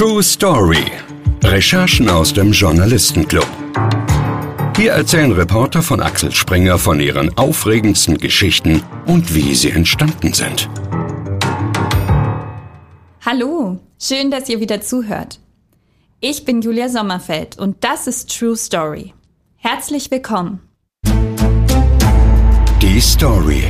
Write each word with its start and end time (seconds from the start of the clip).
True 0.00 0.22
Story. 0.22 0.86
Recherchen 1.44 2.08
aus 2.08 2.32
dem 2.32 2.52
Journalistenclub. 2.52 3.46
Hier 4.74 4.92
erzählen 4.92 5.30
Reporter 5.30 5.82
von 5.82 6.00
Axel 6.00 6.32
Springer 6.32 6.78
von 6.78 7.00
ihren 7.00 7.36
aufregendsten 7.36 8.16
Geschichten 8.16 8.82
und 9.04 9.34
wie 9.34 9.54
sie 9.54 9.68
entstanden 9.68 10.32
sind. 10.32 10.70
Hallo, 13.26 13.78
schön, 14.00 14.30
dass 14.30 14.48
ihr 14.48 14.60
wieder 14.60 14.80
zuhört. 14.80 15.38
Ich 16.20 16.46
bin 16.46 16.62
Julia 16.62 16.88
Sommerfeld 16.88 17.58
und 17.58 17.84
das 17.84 18.06
ist 18.06 18.34
True 18.34 18.56
Story. 18.56 19.12
Herzlich 19.58 20.10
willkommen. 20.10 20.60
Die 22.80 23.00
Story. 23.02 23.64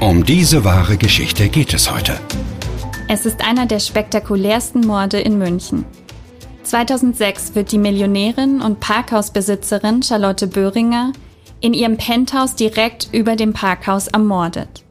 Um 0.00 0.24
diese 0.24 0.64
wahre 0.64 0.96
Geschichte 0.96 1.50
geht 1.50 1.74
es 1.74 1.92
heute. 1.92 2.18
Es 3.06 3.26
ist 3.26 3.46
einer 3.46 3.66
der 3.66 3.80
spektakulärsten 3.80 4.86
Morde 4.86 5.20
in 5.20 5.36
München. 5.36 5.84
2006 6.62 7.54
wird 7.54 7.70
die 7.70 7.78
Millionärin 7.78 8.62
und 8.62 8.80
Parkhausbesitzerin 8.80 10.02
Charlotte 10.02 10.46
Böhringer 10.46 11.12
in 11.60 11.74
ihrem 11.74 11.98
Penthouse 11.98 12.54
direkt 12.54 13.10
über 13.12 13.36
dem 13.36 13.52
Parkhaus 13.52 14.08
ermordet. 14.08 14.84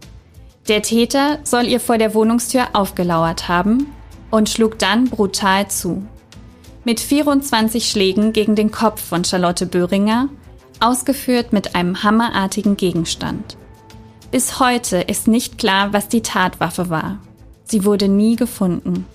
Der 0.67 0.83
Täter 0.83 1.39
soll 1.43 1.65
ihr 1.65 1.79
vor 1.79 1.97
der 1.97 2.13
Wohnungstür 2.13 2.67
aufgelauert 2.73 3.47
haben 3.47 3.87
und 4.29 4.47
schlug 4.47 4.77
dann 4.77 5.05
brutal 5.09 5.67
zu. 5.69 6.03
Mit 6.83 6.99
24 6.99 7.89
Schlägen 7.89 8.31
gegen 8.31 8.55
den 8.55 8.69
Kopf 8.69 9.01
von 9.01 9.25
Charlotte 9.25 9.65
Böhringer, 9.65 10.29
ausgeführt 10.79 11.51
mit 11.51 11.75
einem 11.75 12.03
hammerartigen 12.03 12.77
Gegenstand. 12.77 13.57
Bis 14.31 14.59
heute 14.59 14.97
ist 14.97 15.27
nicht 15.27 15.57
klar, 15.57 15.93
was 15.93 16.09
die 16.09 16.21
Tatwaffe 16.21 16.89
war. 16.89 17.19
Sie 17.63 17.85
wurde 17.85 18.07
nie 18.07 18.35
gefunden. 18.35 19.05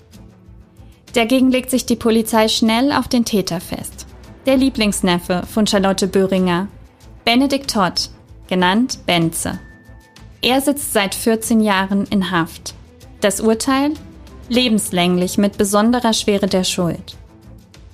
Dagegen 1.13 1.51
legt 1.51 1.71
sich 1.71 1.85
die 1.85 1.95
Polizei 1.95 2.47
schnell 2.47 2.91
auf 2.91 3.07
den 3.07 3.25
Täter 3.25 3.59
fest. 3.59 4.05
Der 4.45 4.57
Lieblingsneffe 4.57 5.43
von 5.51 5.67
Charlotte 5.67 6.07
Böhringer, 6.07 6.67
Benedikt 7.25 7.71
Todd, 7.71 8.09
genannt 8.47 8.99
Benze. 9.05 9.59
Er 10.41 10.61
sitzt 10.61 10.93
seit 10.93 11.15
14 11.15 11.59
Jahren 11.59 12.05
in 12.05 12.31
Haft. 12.31 12.73
Das 13.21 13.41
Urteil? 13.41 13.93
Lebenslänglich 14.47 15.37
mit 15.37 15.57
besonderer 15.57 16.13
Schwere 16.13 16.47
der 16.47 16.63
Schuld. 16.63 17.17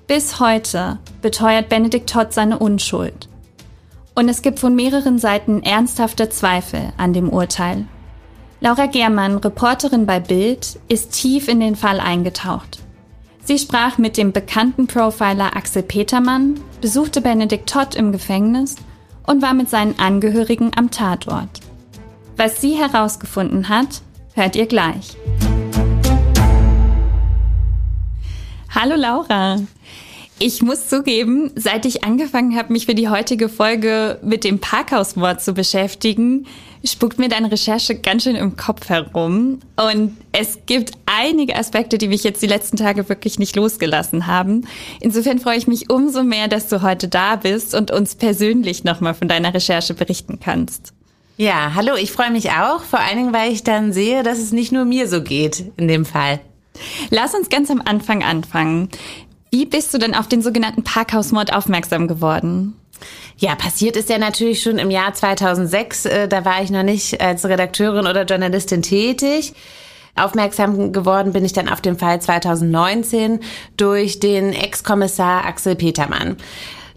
Bis 0.08 0.40
heute 0.40 1.00
beteuert 1.22 1.68
Benedikt 1.68 2.10
Todd 2.10 2.32
seine 2.32 2.60
Unschuld. 2.60 3.28
Und 4.14 4.30
es 4.30 4.42
gibt 4.42 4.60
von 4.60 4.76
mehreren 4.76 5.20
Seiten 5.20 5.64
ernsthafte 5.64 6.30
Zweifel 6.30 6.94
an 6.98 7.12
dem 7.12 7.30
Urteil. 7.30 7.86
Laura 8.62 8.86
Germann, 8.86 9.38
Reporterin 9.38 10.06
bei 10.06 10.22
Bild, 10.22 10.80
ist 10.88 11.12
tief 11.12 11.50
in 11.50 11.60
den 11.60 11.76
Fall 11.76 12.00
eingetaucht. 12.00 12.80
Sie 13.44 13.60
sprach 13.60 13.98
mit 13.98 14.16
dem 14.16 14.32
bekannten 14.32 14.88
Profiler 14.88 15.56
Axel 15.58 15.84
Petermann, 15.84 16.60
besuchte 16.80 17.20
Benedikt 17.20 17.70
Todd 17.70 17.96
im 17.96 18.14
Gefängnis 18.14 18.78
und 19.28 19.42
war 19.42 19.54
mit 19.54 19.70
seinen 19.70 20.00
Angehörigen 20.00 20.72
am 20.76 20.90
Tatort. 20.90 21.60
Was 22.38 22.62
sie 22.62 22.76
herausgefunden 22.76 23.68
hat, 23.68 24.02
hört 24.34 24.56
ihr 24.56 24.68
gleich. 24.68 25.18
Hallo 28.74 28.96
Laura. 28.96 29.60
Ich 30.38 30.62
muss 30.62 30.90
zugeben, 30.90 31.52
seit 31.56 31.86
ich 31.86 32.04
angefangen 32.04 32.58
habe, 32.58 32.74
mich 32.74 32.86
für 32.88 32.96
die 32.96 33.08
heutige 33.08 33.48
Folge 33.48 34.20
mit 34.22 34.44
dem 34.44 34.60
Parkhausmord 34.60 35.42
zu 35.42 35.54
beschäftigen, 35.54 36.46
spuckt 36.86 37.20
mir 37.20 37.30
deine 37.30 37.52
Recherche 37.52 37.96
ganz 37.96 38.24
schön 38.24 38.36
im 38.36 38.56
Kopf 38.56 38.90
herum. 38.90 39.60
Und 39.76 40.18
es 40.32 40.60
gibt 40.66 40.92
einige 41.06 41.56
Aspekte, 41.56 41.98
die 41.98 42.08
mich 42.08 42.24
jetzt 42.24 42.42
die 42.42 42.48
letzten 42.48 42.78
Tage 42.78 43.10
wirklich 43.10 43.40
nicht 43.40 43.56
losgelassen 43.56 44.28
haben. 44.28 44.68
Insofern 45.00 45.40
freue 45.40 45.58
ich 45.58 45.68
mich 45.68 45.90
umso 45.90 46.24
mehr, 46.24 46.48
dass 46.48 46.68
du 46.68 46.82
heute 46.82 47.08
da 47.08 47.36
bist 47.36 47.74
und 47.76 47.92
uns 47.92 48.16
persönlich 48.16 48.84
nochmal 48.84 49.14
von 49.14 49.28
deiner 49.28 49.54
Recherche 49.54 49.94
berichten 49.94 50.40
kannst. 50.40 50.94
Ja, 51.38 51.74
hallo, 51.76 51.96
ich 51.96 52.12
freue 52.12 52.32
mich 52.32 52.52
auch, 52.52 52.82
vor 52.82 53.00
allen 53.00 53.18
Dingen, 53.18 53.34
weil 53.34 53.52
ich 53.52 53.64
dann 53.64 53.92
sehe, 53.92 54.24
dass 54.24 54.40
es 54.40 54.54
nicht 54.54 54.72
nur 54.72 54.86
mir 54.86 55.08
so 55.10 55.22
geht 55.22 55.72
in 55.76 55.88
dem 55.88 56.06
Fall. 56.06 56.40
Lass 57.10 57.34
uns 57.34 57.50
ganz 57.50 57.70
am 57.70 57.82
Anfang 57.84 58.24
anfangen. 58.24 58.90
Wie 59.52 59.66
bist 59.66 59.94
du 59.94 59.98
denn 59.98 60.16
auf 60.16 60.28
den 60.28 60.42
sogenannten 60.42 60.84
Parkhausmord 60.84 61.54
aufmerksam 61.54 62.08
geworden? 62.08 62.74
Ja, 63.38 63.56
passiert 63.56 63.98
ist 63.98 64.10
ja 64.10 64.18
natürlich 64.18 64.62
schon 64.62 64.78
im 64.78 64.90
Jahr 64.90 65.14
2006. 65.14 66.06
Äh, 66.06 66.28
da 66.28 66.46
war 66.46 66.62
ich 66.62 66.70
noch 66.70 66.84
nicht 66.84 67.22
als 67.22 67.46
Redakteurin 67.46 68.08
oder 68.08 68.24
Journalistin 68.24 68.82
tätig. 68.82 69.54
Aufmerksam 70.16 70.94
geworden 70.94 71.34
bin 71.34 71.44
ich 71.44 71.52
dann 71.52 71.68
auf 71.68 71.82
den 71.82 71.98
Fall 71.98 72.22
2019 72.22 73.42
durch 73.76 74.20
den 74.20 74.54
Ex-Kommissar 74.54 75.46
Axel 75.46 75.76
Petermann. 75.76 76.38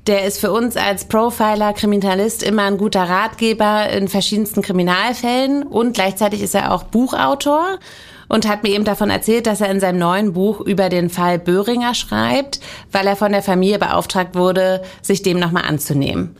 Der 0.06 0.25
ist 0.25 0.38
für 0.41 0.53
uns 0.53 0.76
als 0.76 1.04
Profiler, 1.04 1.72
Kriminalist 1.75 2.42
immer 2.42 2.62
ein 2.62 2.78
guter 2.78 3.03
Ratgeber 3.03 3.91
in 3.91 4.08
verschiedensten 4.08 4.62
Kriminalfällen 4.62 5.64
und 5.64 5.92
gleichzeitig 5.92 6.41
ist 6.41 6.54
er 6.54 6.72
auch 6.72 6.84
Buchautor 6.84 7.78
und 8.28 8.46
hat 8.46 8.62
mir 8.62 8.70
eben 8.70 8.84
davon 8.84 9.10
erzählt, 9.10 9.46
dass 9.46 9.60
er 9.60 9.70
in 9.70 9.80
seinem 9.80 9.98
neuen 9.98 10.32
Buch 10.32 10.60
über 10.60 10.88
den 10.88 11.10
Fall 11.10 11.38
Böhringer 11.38 11.94
schreibt, 11.94 12.60
weil 12.92 13.06
er 13.06 13.16
von 13.16 13.32
der 13.32 13.42
Familie 13.42 13.78
beauftragt 13.78 14.34
wurde, 14.34 14.82
sich 15.02 15.22
dem 15.22 15.38
nochmal 15.38 15.64
anzunehmen. 15.64 16.36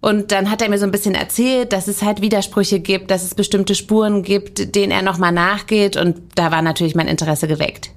Und 0.00 0.32
dann 0.32 0.50
hat 0.50 0.62
er 0.62 0.70
mir 0.70 0.78
so 0.78 0.86
ein 0.86 0.92
bisschen 0.92 1.14
erzählt, 1.14 1.72
dass 1.72 1.86
es 1.86 2.02
halt 2.02 2.22
Widersprüche 2.22 2.80
gibt, 2.80 3.10
dass 3.10 3.22
es 3.22 3.34
bestimmte 3.34 3.74
Spuren 3.74 4.22
gibt, 4.22 4.74
denen 4.74 4.92
er 4.92 5.02
nochmal 5.02 5.32
nachgeht. 5.32 5.96
Und 5.96 6.16
da 6.36 6.50
war 6.50 6.62
natürlich 6.62 6.94
mein 6.94 7.08
Interesse 7.08 7.46
geweckt. 7.46 7.90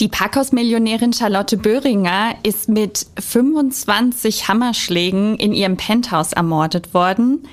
Die 0.00 0.08
Parkhausmillionärin 0.08 1.12
Charlotte 1.12 1.56
Böhringer 1.56 2.34
ist 2.42 2.68
mit 2.68 3.06
25 3.18 4.48
Hammerschlägen 4.48 5.36
in 5.36 5.52
ihrem 5.52 5.76
Penthouse 5.76 6.32
ermordet 6.32 6.94
worden. 6.94 7.46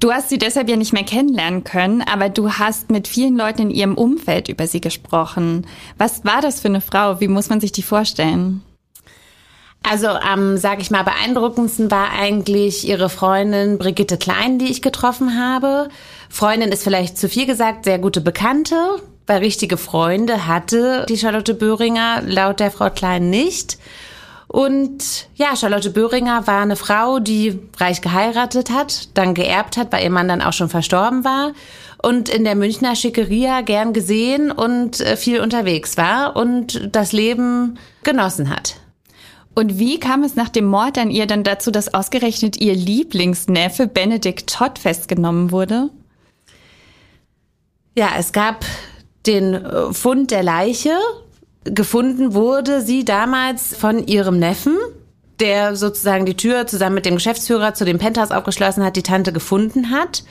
Du 0.00 0.12
hast 0.12 0.28
sie 0.28 0.38
deshalb 0.38 0.68
ja 0.68 0.76
nicht 0.76 0.92
mehr 0.92 1.04
kennenlernen 1.04 1.64
können, 1.64 2.02
aber 2.02 2.28
du 2.28 2.52
hast 2.52 2.90
mit 2.90 3.08
vielen 3.08 3.36
Leuten 3.36 3.62
in 3.62 3.70
ihrem 3.70 3.94
Umfeld 3.96 4.48
über 4.48 4.66
sie 4.66 4.80
gesprochen. 4.80 5.66
Was 5.96 6.24
war 6.24 6.42
das 6.42 6.60
für 6.60 6.68
eine 6.68 6.80
Frau? 6.80 7.20
Wie 7.20 7.28
muss 7.28 7.48
man 7.48 7.60
sich 7.60 7.72
die 7.72 7.82
vorstellen? 7.82 8.62
Also 9.86 10.08
am, 10.08 10.56
sag 10.56 10.80
ich 10.80 10.90
mal, 10.90 11.04
beeindruckendsten 11.04 11.90
war 11.90 12.10
eigentlich 12.10 12.88
ihre 12.88 13.10
Freundin 13.10 13.76
Brigitte 13.76 14.16
Klein, 14.16 14.58
die 14.58 14.70
ich 14.70 14.80
getroffen 14.80 15.38
habe. 15.38 15.90
Freundin 16.30 16.72
ist 16.72 16.84
vielleicht 16.84 17.18
zu 17.18 17.28
viel 17.28 17.44
gesagt, 17.44 17.84
sehr 17.84 17.98
gute 17.98 18.22
Bekannte, 18.22 18.96
weil 19.26 19.38
richtige 19.38 19.76
Freunde 19.76 20.46
hatte 20.46 21.04
die 21.08 21.18
Charlotte 21.18 21.52
Böhringer 21.52 22.22
laut 22.24 22.60
der 22.60 22.70
Frau 22.70 22.88
Klein 22.88 23.28
nicht. 23.28 23.76
Und 24.54 25.26
ja, 25.34 25.56
Charlotte 25.56 25.90
Böhringer 25.90 26.46
war 26.46 26.62
eine 26.62 26.76
Frau, 26.76 27.18
die 27.18 27.58
reich 27.76 28.02
geheiratet 28.02 28.70
hat, 28.70 29.08
dann 29.14 29.34
geerbt 29.34 29.76
hat, 29.76 29.90
weil 29.90 30.04
ihr 30.04 30.10
Mann 30.10 30.28
dann 30.28 30.42
auch 30.42 30.52
schon 30.52 30.68
verstorben 30.68 31.24
war 31.24 31.54
und 32.00 32.28
in 32.28 32.44
der 32.44 32.54
Münchner 32.54 32.94
Schickeria 32.94 33.62
gern 33.62 33.92
gesehen 33.92 34.52
und 34.52 35.00
äh, 35.00 35.16
viel 35.16 35.40
unterwegs 35.40 35.96
war 35.96 36.36
und 36.36 36.88
das 36.92 37.10
Leben 37.10 37.80
genossen 38.04 38.48
hat. 38.48 38.76
Und 39.56 39.80
wie 39.80 39.98
kam 39.98 40.22
es 40.22 40.36
nach 40.36 40.50
dem 40.50 40.66
Mord 40.66 40.98
an 40.98 41.10
ihr 41.10 41.26
dann 41.26 41.42
dazu, 41.42 41.72
dass 41.72 41.92
ausgerechnet 41.92 42.60
ihr 42.60 42.76
Lieblingsneffe 42.76 43.88
Benedikt 43.88 44.54
Todd 44.54 44.78
festgenommen 44.78 45.50
wurde? 45.50 45.90
Ja, 47.98 48.10
es 48.16 48.30
gab 48.30 48.64
den 49.26 49.54
äh, 49.54 49.92
Fund 49.92 50.30
der 50.30 50.44
Leiche 50.44 50.96
gefunden 51.64 52.34
wurde 52.34 52.82
sie 52.82 53.04
damals 53.04 53.74
von 53.74 54.06
ihrem 54.06 54.38
Neffen, 54.38 54.76
der 55.40 55.76
sozusagen 55.76 56.26
die 56.26 56.36
Tür 56.36 56.66
zusammen 56.66 56.94
mit 56.94 57.06
dem 57.06 57.14
Geschäftsführer 57.14 57.74
zu 57.74 57.84
dem 57.84 57.98
Penthouse 57.98 58.30
aufgeschlossen 58.30 58.84
hat, 58.84 58.96
die 58.96 59.02
Tante 59.02 59.32
gefunden 59.32 59.90
hat. 59.90 60.24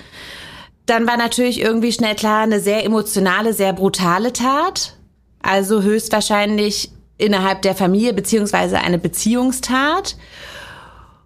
Dann 0.85 1.07
war 1.07 1.17
natürlich 1.17 1.61
irgendwie 1.61 1.91
schnell 1.91 2.15
klar, 2.15 2.43
eine 2.43 2.59
sehr 2.59 2.85
emotionale, 2.85 3.53
sehr 3.53 3.73
brutale 3.73 4.33
Tat. 4.33 4.95
Also 5.41 5.81
höchstwahrscheinlich 5.81 6.91
innerhalb 7.17 7.61
der 7.61 7.75
Familie 7.75 8.13
beziehungsweise 8.13 8.79
eine 8.79 8.97
Beziehungstat. 8.97 10.15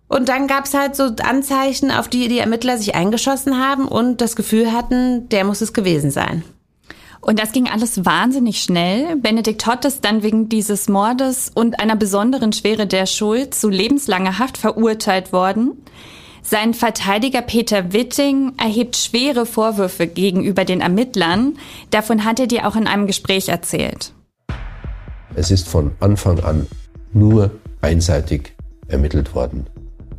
Und 0.08 0.30
dann 0.30 0.48
gab's 0.48 0.74
halt 0.74 0.96
so 0.96 1.04
Anzeichen, 1.22 1.92
auf 1.92 2.08
die 2.08 2.28
die 2.28 2.40
Ermittler 2.40 2.78
sich 2.78 2.96
eingeschossen 2.96 3.60
haben 3.60 3.88
und 3.88 4.22
das 4.22 4.36
Gefühl 4.36 4.72
hatten, 4.72 5.28
der 5.30 5.44
muss 5.44 5.62
es 5.62 5.74
gewesen 5.74 6.12
sein. 6.12 6.44
Und 7.28 7.40
das 7.40 7.52
ging 7.52 7.68
alles 7.68 8.06
wahnsinnig 8.06 8.62
schnell. 8.62 9.18
Benedikt 9.18 9.60
Todd 9.60 9.84
ist 9.84 10.06
dann 10.06 10.24
wegen 10.24 10.48
dieses 10.48 10.88
Mordes 10.88 11.52
und 11.54 11.78
einer 11.82 11.98
besonderen 11.98 12.54
Schwere 12.54 12.88
der 12.88 13.06
Schuld 13.06 13.54
zu 13.54 13.68
lebenslanger 13.68 14.40
Haft 14.40 14.58
verurteilt 14.58 15.34
worden. 15.34 15.74
Sein 16.42 16.74
Verteidiger 16.74 17.42
Peter 17.42 17.92
Witting 17.92 18.54
erhebt 18.58 18.96
schwere 18.96 19.46
Vorwürfe 19.46 20.08
gegenüber 20.08 20.64
den 20.64 20.80
Ermittlern. 20.80 21.58
Davon 21.90 22.24
hat 22.24 22.40
er 22.40 22.48
dir 22.48 22.66
auch 22.66 22.78
in 22.78 22.88
einem 22.88 23.08
Gespräch 23.08 23.50
erzählt. 23.50 24.14
Es 25.36 25.52
ist 25.52 25.68
von 25.68 25.92
Anfang 26.00 26.40
an 26.40 26.66
nur 27.12 27.52
einseitig 27.82 28.54
ermittelt 28.88 29.36
worden. 29.36 29.66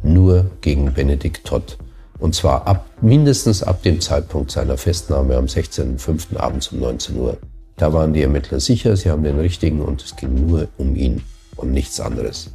Nur 0.03 0.51
gegen 0.61 0.93
Benedikt 0.93 1.47
Todd. 1.47 1.79
Und 2.19 2.35
zwar 2.35 2.67
ab, 2.67 2.87
mindestens 3.01 3.63
ab 3.63 3.83
dem 3.83 4.01
Zeitpunkt 4.01 4.51
seiner 4.51 4.77
Festnahme 4.77 5.37
am 5.37 5.45
16.05. 5.45 6.37
abends 6.37 6.69
um 6.69 6.81
19 6.81 7.17
Uhr. 7.17 7.39
Da 7.77 7.93
waren 7.93 8.13
die 8.13 8.23
Ermittler 8.23 8.59
sicher, 8.59 8.97
sie 8.97 9.11
haben 9.11 9.23
den 9.23 9.39
richtigen 9.39 9.81
und 9.83 10.03
es 10.03 10.17
ging 10.17 10.35
nur 10.35 10.69
um 10.79 10.97
ihn 10.97 11.23
und 11.57 11.71
nichts 11.71 12.01
anderes. 12.01 12.51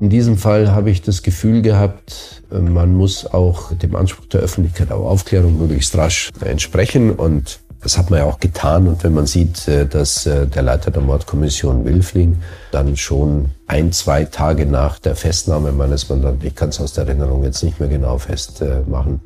In 0.00 0.10
diesem 0.10 0.36
Fall 0.36 0.70
habe 0.72 0.90
ich 0.90 1.02
das 1.02 1.22
Gefühl 1.22 1.62
gehabt, 1.62 2.42
man 2.50 2.94
muss 2.94 3.26
auch 3.26 3.72
dem 3.72 3.96
Anspruch 3.96 4.26
der 4.26 4.40
Öffentlichkeit 4.40 4.92
auf 4.92 5.04
Aufklärung 5.04 5.58
möglichst 5.58 5.96
rasch 5.96 6.30
entsprechen 6.40 7.12
und 7.12 7.60
das 7.80 7.96
hat 7.96 8.10
man 8.10 8.20
ja 8.20 8.24
auch 8.26 8.40
getan. 8.40 8.88
Und 8.88 9.04
wenn 9.04 9.14
man 9.14 9.26
sieht, 9.26 9.68
äh, 9.68 9.86
dass 9.86 10.26
äh, 10.26 10.46
der 10.46 10.62
Leiter 10.62 10.90
der 10.90 11.02
Mordkommission 11.02 11.84
Wilfling 11.84 12.42
dann 12.70 12.96
schon 12.96 13.50
ein, 13.66 13.92
zwei 13.92 14.24
Tage 14.24 14.66
nach 14.66 14.98
der 14.98 15.16
Festnahme 15.16 15.72
meines 15.72 16.08
Mandanten, 16.08 16.46
ich 16.46 16.54
kann 16.54 16.70
es 16.70 16.80
aus 16.80 16.92
der 16.92 17.06
Erinnerung 17.06 17.44
jetzt 17.44 17.62
nicht 17.62 17.80
mehr 17.80 17.88
genau 17.88 18.18
festmachen, 18.18 19.20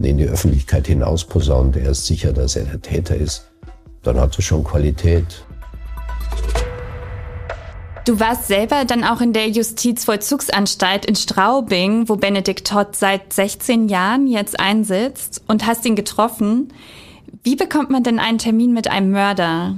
in 0.00 0.18
die 0.18 0.28
Öffentlichkeit 0.28 0.86
hinaus 0.86 1.24
posaunt, 1.24 1.76
er 1.76 1.90
ist 1.90 2.06
sicher, 2.06 2.32
dass 2.32 2.56
er 2.56 2.64
der 2.64 2.80
Täter 2.80 3.16
ist, 3.16 3.48
dann 4.02 4.20
hat 4.20 4.38
es 4.38 4.44
schon 4.44 4.62
Qualität. 4.62 5.44
Du 8.04 8.18
warst 8.20 8.46
selber 8.46 8.84
dann 8.86 9.04
auch 9.04 9.20
in 9.20 9.34
der 9.34 9.48
Justizvollzugsanstalt 9.50 11.04
in 11.04 11.14
Straubing, 11.14 12.08
wo 12.08 12.16
Benedikt 12.16 12.66
Todd 12.66 12.96
seit 12.96 13.32
16 13.32 13.88
Jahren 13.88 14.26
jetzt 14.26 14.58
einsitzt 14.58 15.42
und 15.46 15.66
hast 15.66 15.84
ihn 15.84 15.94
getroffen. 15.94 16.72
Wie 17.42 17.56
bekommt 17.56 17.90
man 17.90 18.02
denn 18.02 18.18
einen 18.18 18.38
Termin 18.38 18.72
mit 18.72 18.88
einem 18.88 19.10
Mörder? 19.10 19.74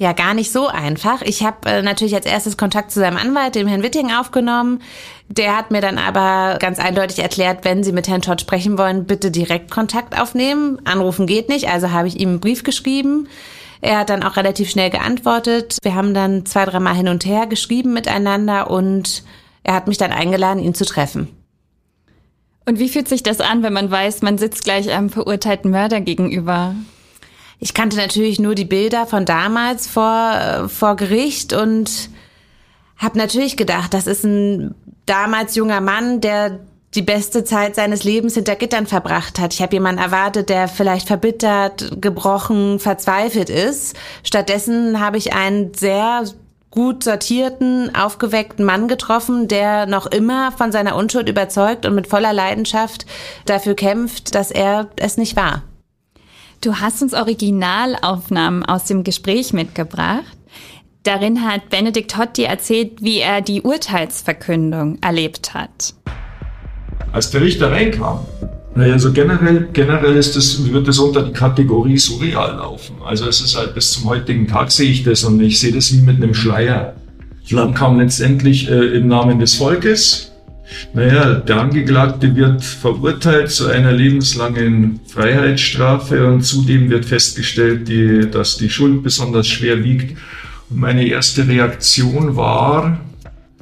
Ja, 0.00 0.12
gar 0.12 0.32
nicht 0.32 0.52
so 0.52 0.68
einfach. 0.68 1.22
Ich 1.22 1.42
habe 1.42 1.68
äh, 1.68 1.82
natürlich 1.82 2.14
als 2.14 2.24
erstes 2.24 2.56
Kontakt 2.56 2.92
zu 2.92 3.00
seinem 3.00 3.16
Anwalt, 3.16 3.56
dem 3.56 3.66
Herrn 3.66 3.82
Witting, 3.82 4.12
aufgenommen. 4.12 4.80
Der 5.28 5.56
hat 5.56 5.72
mir 5.72 5.80
dann 5.80 5.98
aber 5.98 6.58
ganz 6.60 6.78
eindeutig 6.78 7.18
erklärt, 7.18 7.64
wenn 7.64 7.82
Sie 7.82 7.90
mit 7.90 8.06
Herrn 8.06 8.22
Todd 8.22 8.40
sprechen 8.40 8.78
wollen, 8.78 9.06
bitte 9.06 9.32
direkt 9.32 9.72
Kontakt 9.72 10.18
aufnehmen. 10.18 10.80
Anrufen 10.84 11.26
geht 11.26 11.48
nicht, 11.48 11.68
also 11.68 11.90
habe 11.90 12.06
ich 12.06 12.20
ihm 12.20 12.28
einen 12.28 12.40
Brief 12.40 12.62
geschrieben. 12.62 13.28
Er 13.80 13.98
hat 13.98 14.10
dann 14.10 14.22
auch 14.22 14.36
relativ 14.36 14.70
schnell 14.70 14.90
geantwortet. 14.90 15.78
Wir 15.82 15.96
haben 15.96 16.14
dann 16.14 16.46
zwei, 16.46 16.64
dreimal 16.64 16.94
hin 16.94 17.08
und 17.08 17.26
her 17.26 17.46
geschrieben 17.46 17.92
miteinander 17.92 18.70
und 18.70 19.24
er 19.64 19.74
hat 19.74 19.88
mich 19.88 19.98
dann 19.98 20.12
eingeladen, 20.12 20.62
ihn 20.62 20.74
zu 20.74 20.84
treffen. 20.84 21.37
Und 22.68 22.78
wie 22.78 22.90
fühlt 22.90 23.08
sich 23.08 23.22
das 23.22 23.40
an, 23.40 23.62
wenn 23.62 23.72
man 23.72 23.90
weiß, 23.90 24.20
man 24.20 24.36
sitzt 24.36 24.62
gleich 24.62 24.90
einem 24.90 25.08
verurteilten 25.08 25.70
Mörder 25.70 26.02
gegenüber? 26.02 26.74
Ich 27.60 27.72
kannte 27.72 27.96
natürlich 27.96 28.38
nur 28.40 28.54
die 28.54 28.66
Bilder 28.66 29.06
von 29.06 29.24
damals 29.24 29.86
vor, 29.86 30.34
äh, 30.34 30.68
vor 30.68 30.96
Gericht 30.96 31.54
und 31.54 32.10
habe 32.98 33.16
natürlich 33.16 33.56
gedacht, 33.56 33.94
das 33.94 34.06
ist 34.06 34.22
ein 34.22 34.74
damals 35.06 35.54
junger 35.54 35.80
Mann, 35.80 36.20
der 36.20 36.60
die 36.94 37.00
beste 37.00 37.42
Zeit 37.42 37.74
seines 37.74 38.04
Lebens 38.04 38.34
hinter 38.34 38.54
Gittern 38.54 38.86
verbracht 38.86 39.38
hat. 39.38 39.54
Ich 39.54 39.62
habe 39.62 39.74
jemanden 39.74 40.02
erwartet, 40.02 40.50
der 40.50 40.68
vielleicht 40.68 41.06
verbittert, 41.06 42.02
gebrochen, 42.02 42.80
verzweifelt 42.80 43.48
ist. 43.48 43.96
Stattdessen 44.24 45.00
habe 45.00 45.16
ich 45.16 45.32
einen 45.32 45.72
sehr 45.72 46.24
gut 46.70 47.02
sortierten, 47.02 47.94
aufgeweckten 47.94 48.64
Mann 48.64 48.88
getroffen, 48.88 49.48
der 49.48 49.86
noch 49.86 50.06
immer 50.06 50.52
von 50.52 50.72
seiner 50.72 50.96
Unschuld 50.96 51.28
überzeugt 51.28 51.86
und 51.86 51.94
mit 51.94 52.06
voller 52.06 52.32
Leidenschaft 52.32 53.06
dafür 53.46 53.74
kämpft, 53.74 54.34
dass 54.34 54.50
er 54.50 54.88
es 54.96 55.16
nicht 55.16 55.36
war. 55.36 55.62
Du 56.60 56.76
hast 56.76 57.02
uns 57.02 57.14
Originalaufnahmen 57.14 58.64
aus 58.64 58.84
dem 58.84 59.04
Gespräch 59.04 59.52
mitgebracht. 59.52 60.36
Darin 61.04 61.46
hat 61.46 61.70
Benedikt 61.70 62.18
Hotti 62.18 62.42
erzählt, 62.42 63.00
wie 63.00 63.20
er 63.20 63.40
die 63.40 63.62
Urteilsverkündung 63.62 64.98
erlebt 65.00 65.54
hat. 65.54 65.94
Als 67.12 67.30
der 67.30 67.40
Richter 67.40 67.70
reinkam, 67.70 68.26
naja, 68.78 68.92
also 68.92 69.12
generell, 69.12 69.68
generell 69.72 70.14
ist 70.14 70.36
das, 70.36 70.72
wird 70.72 70.86
das 70.86 71.00
unter 71.00 71.22
die 71.22 71.32
Kategorie 71.32 71.98
surreal 71.98 72.58
laufen. 72.58 72.94
Also 73.04 73.26
es 73.26 73.40
ist 73.40 73.56
halt 73.56 73.74
bis 73.74 73.90
zum 73.90 74.04
heutigen 74.04 74.46
Tag 74.46 74.70
sehe 74.70 74.88
ich 74.88 75.02
das 75.02 75.24
und 75.24 75.40
ich 75.40 75.58
sehe 75.58 75.72
das 75.72 75.92
wie 75.92 76.00
mit 76.00 76.22
einem 76.22 76.32
Schleier. 76.32 76.94
Dann 77.50 77.74
kam 77.74 77.98
letztendlich 77.98 78.70
äh, 78.70 78.96
im 78.98 79.08
Namen 79.08 79.40
des 79.40 79.56
Volkes. 79.56 80.30
Naja, 80.94 81.34
der 81.34 81.56
Angeklagte 81.56 82.36
wird 82.36 82.62
verurteilt 82.62 83.50
zu 83.50 83.66
einer 83.66 83.90
lebenslangen 83.90 85.00
Freiheitsstrafe 85.08 86.24
und 86.28 86.42
zudem 86.42 86.88
wird 86.88 87.04
festgestellt, 87.04 87.88
die, 87.88 88.30
dass 88.30 88.58
die 88.58 88.70
Schuld 88.70 89.02
besonders 89.02 89.48
schwer 89.48 89.82
wiegt. 89.82 90.16
Und 90.70 90.78
meine 90.78 91.04
erste 91.04 91.48
Reaktion 91.48 92.36
war, 92.36 93.00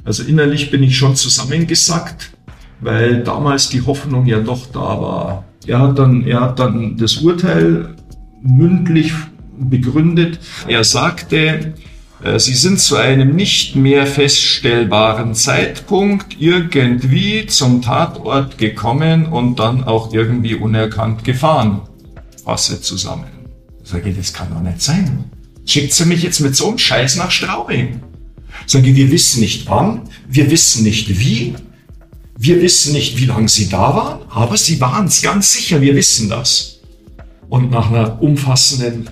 also 0.03 0.21
innerlich 0.21 0.69
bin 0.69 0.83
ich 0.83 0.95
schon 0.95 1.15
zusammengesackt 1.15 2.36
weil 2.79 3.23
damals 3.23 3.69
die 3.69 3.81
Hoffnung 3.85 4.25
ja 4.25 4.39
doch 4.39 4.67
da 4.67 4.79
war. 4.79 5.45
Er 5.65 5.79
hat 5.79 5.99
dann, 5.99 6.25
er 6.25 6.41
hat 6.41 6.59
dann 6.59 6.97
das 6.97 7.17
Urteil 7.17 7.95
mündlich 8.41 9.11
begründet. 9.57 10.39
Er 10.67 10.83
sagte, 10.83 11.73
äh, 12.23 12.39
Sie 12.39 12.53
sind 12.53 12.79
zu 12.79 12.95
einem 12.95 13.35
nicht 13.35 13.75
mehr 13.75 14.05
feststellbaren 14.05 15.33
Zeitpunkt 15.33 16.39
irgendwie 16.39 17.45
zum 17.47 17.81
Tatort 17.81 18.57
gekommen 18.57 19.25
und 19.25 19.59
dann 19.59 19.83
auch 19.83 20.13
irgendwie 20.13 20.55
unerkannt 20.55 21.23
gefahren. 21.23 21.81
Fasse 22.43 22.81
zusammen. 22.81 23.25
Sage 23.83 24.09
ich, 24.09 24.17
das 24.17 24.33
kann 24.33 24.49
doch 24.53 24.61
nicht 24.61 24.81
sein. 24.81 25.25
Schickt 25.65 25.93
sie 25.93 26.05
mich 26.05 26.23
jetzt 26.23 26.39
mit 26.39 26.55
so 26.55 26.69
einem 26.69 26.77
Scheiß 26.77 27.17
nach 27.17 27.31
Straubing? 27.31 28.01
Sage 28.65 28.89
ich, 28.89 28.95
wir 28.95 29.11
wissen 29.11 29.41
nicht 29.41 29.69
wann, 29.69 30.01
wir 30.27 30.49
wissen 30.49 30.83
nicht 30.83 31.19
wie, 31.19 31.55
wir 32.37 32.61
wissen 32.61 32.93
nicht, 32.93 33.17
wie 33.17 33.25
lange 33.25 33.49
sie 33.49 33.67
da 33.67 33.95
waren, 33.95 34.19
aber 34.29 34.57
sie 34.57 34.79
waren 34.79 35.07
es 35.07 35.21
ganz 35.21 35.53
sicher, 35.53 35.81
wir 35.81 35.95
wissen 35.95 36.29
das. 36.29 36.79
Und 37.49 37.71
nach 37.71 37.89
einer 37.89 38.21
umfassenden 38.21 39.09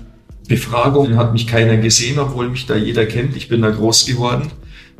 Befragung 0.48 1.16
hat 1.18 1.33
mich 1.33 1.48
keiner 1.48 1.77
gesehen, 1.77 2.19
obwohl 2.19 2.50
mich 2.50 2.68
da 2.68 2.75
jeder 2.75 3.06
kennt. 3.06 3.36
Ich 3.36 3.48
bin 3.48 3.62
da 3.62 3.72
groß 3.72 4.06
geworden. 4.06 4.51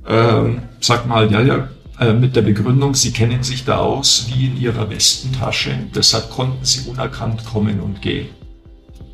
Ähm, 0.08 0.64
sagt 0.80 1.08
mal, 1.08 1.32
ja, 1.32 1.42
ja, 1.42 1.70
äh, 2.00 2.14
mit 2.14 2.36
der 2.36 2.42
Begründung, 2.42 2.96
sie 2.96 3.12
kennen 3.12 3.44
sich 3.44 3.64
da 3.64 3.78
aus 3.78 4.28
wie 4.34 4.48
in 4.48 4.60
ihrer 4.60 4.90
Westentasche. 4.90 5.72
Deshalb 5.94 6.30
konnten 6.32 6.66
sie 6.66 6.90
unerkannt 6.90 7.46
kommen 7.46 7.80
und 7.80 8.02
gehen. 8.02 8.28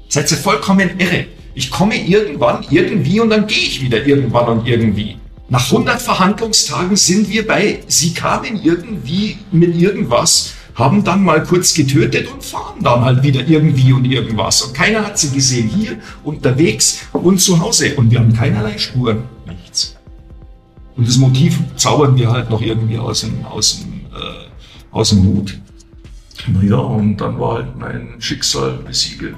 Seid 0.07 0.31
ihr 0.31 0.37
vollkommen 0.37 0.89
irre. 0.99 1.25
Ich 1.53 1.69
komme 1.69 1.95
irgendwann, 1.95 2.65
irgendwie 2.69 3.19
und 3.19 3.29
dann 3.29 3.47
gehe 3.47 3.57
ich 3.57 3.81
wieder 3.81 4.05
irgendwann 4.05 4.59
und 4.59 4.67
irgendwie. 4.67 5.17
Nach 5.51 5.69
100 5.69 6.01
Verhandlungstagen 6.01 6.95
sind 6.95 7.27
wir 7.29 7.45
bei, 7.45 7.83
sie 7.87 8.13
kamen 8.13 8.55
irgendwie 8.63 9.37
mit 9.51 9.75
irgendwas, 9.75 10.53
haben 10.75 11.03
dann 11.03 11.25
mal 11.25 11.43
kurz 11.43 11.73
getötet 11.73 12.31
und 12.31 12.41
fahren 12.41 12.81
dann 12.81 13.03
halt 13.03 13.21
wieder 13.21 13.45
irgendwie 13.45 13.91
und 13.91 14.05
irgendwas. 14.05 14.61
Und 14.61 14.73
keiner 14.73 15.05
hat 15.05 15.19
sie 15.19 15.29
gesehen 15.29 15.67
hier, 15.67 15.97
unterwegs 16.23 17.01
und 17.11 17.41
zu 17.41 17.59
Hause. 17.59 17.97
Und 17.97 18.11
wir 18.11 18.19
haben 18.19 18.31
keinerlei 18.31 18.77
Spuren, 18.77 19.23
nichts. 19.45 19.97
Und 20.95 21.05
das 21.05 21.17
Motiv 21.17 21.59
zaubern 21.75 22.15
wir 22.15 22.31
halt 22.31 22.49
noch 22.49 22.61
irgendwie 22.61 22.97
aus 22.97 23.19
dem, 23.19 23.43
aus 23.43 23.81
dem, 23.81 24.05
äh, 24.15 24.45
aus 24.91 25.09
dem 25.09 25.21
Hut. 25.25 25.59
Naja, 26.47 26.77
und 26.77 27.17
dann 27.17 27.37
war 27.37 27.55
halt 27.55 27.77
mein 27.77 28.15
Schicksal 28.19 28.79
besiegelt. 28.87 29.35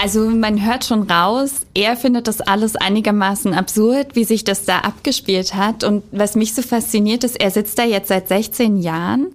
Also 0.00 0.28
man 0.28 0.64
hört 0.64 0.84
schon 0.84 1.02
raus, 1.10 1.66
er 1.74 1.96
findet 1.96 2.26
das 2.26 2.40
alles 2.40 2.76
einigermaßen 2.76 3.54
absurd, 3.54 4.16
wie 4.16 4.24
sich 4.24 4.42
das 4.42 4.64
da 4.64 4.80
abgespielt 4.80 5.54
hat. 5.54 5.84
Und 5.84 6.02
was 6.10 6.34
mich 6.34 6.54
so 6.54 6.62
fasziniert 6.62 7.24
ist, 7.24 7.40
er 7.40 7.50
sitzt 7.50 7.78
da 7.78 7.84
jetzt 7.84 8.08
seit 8.08 8.28
16 8.28 8.78
Jahren, 8.78 9.34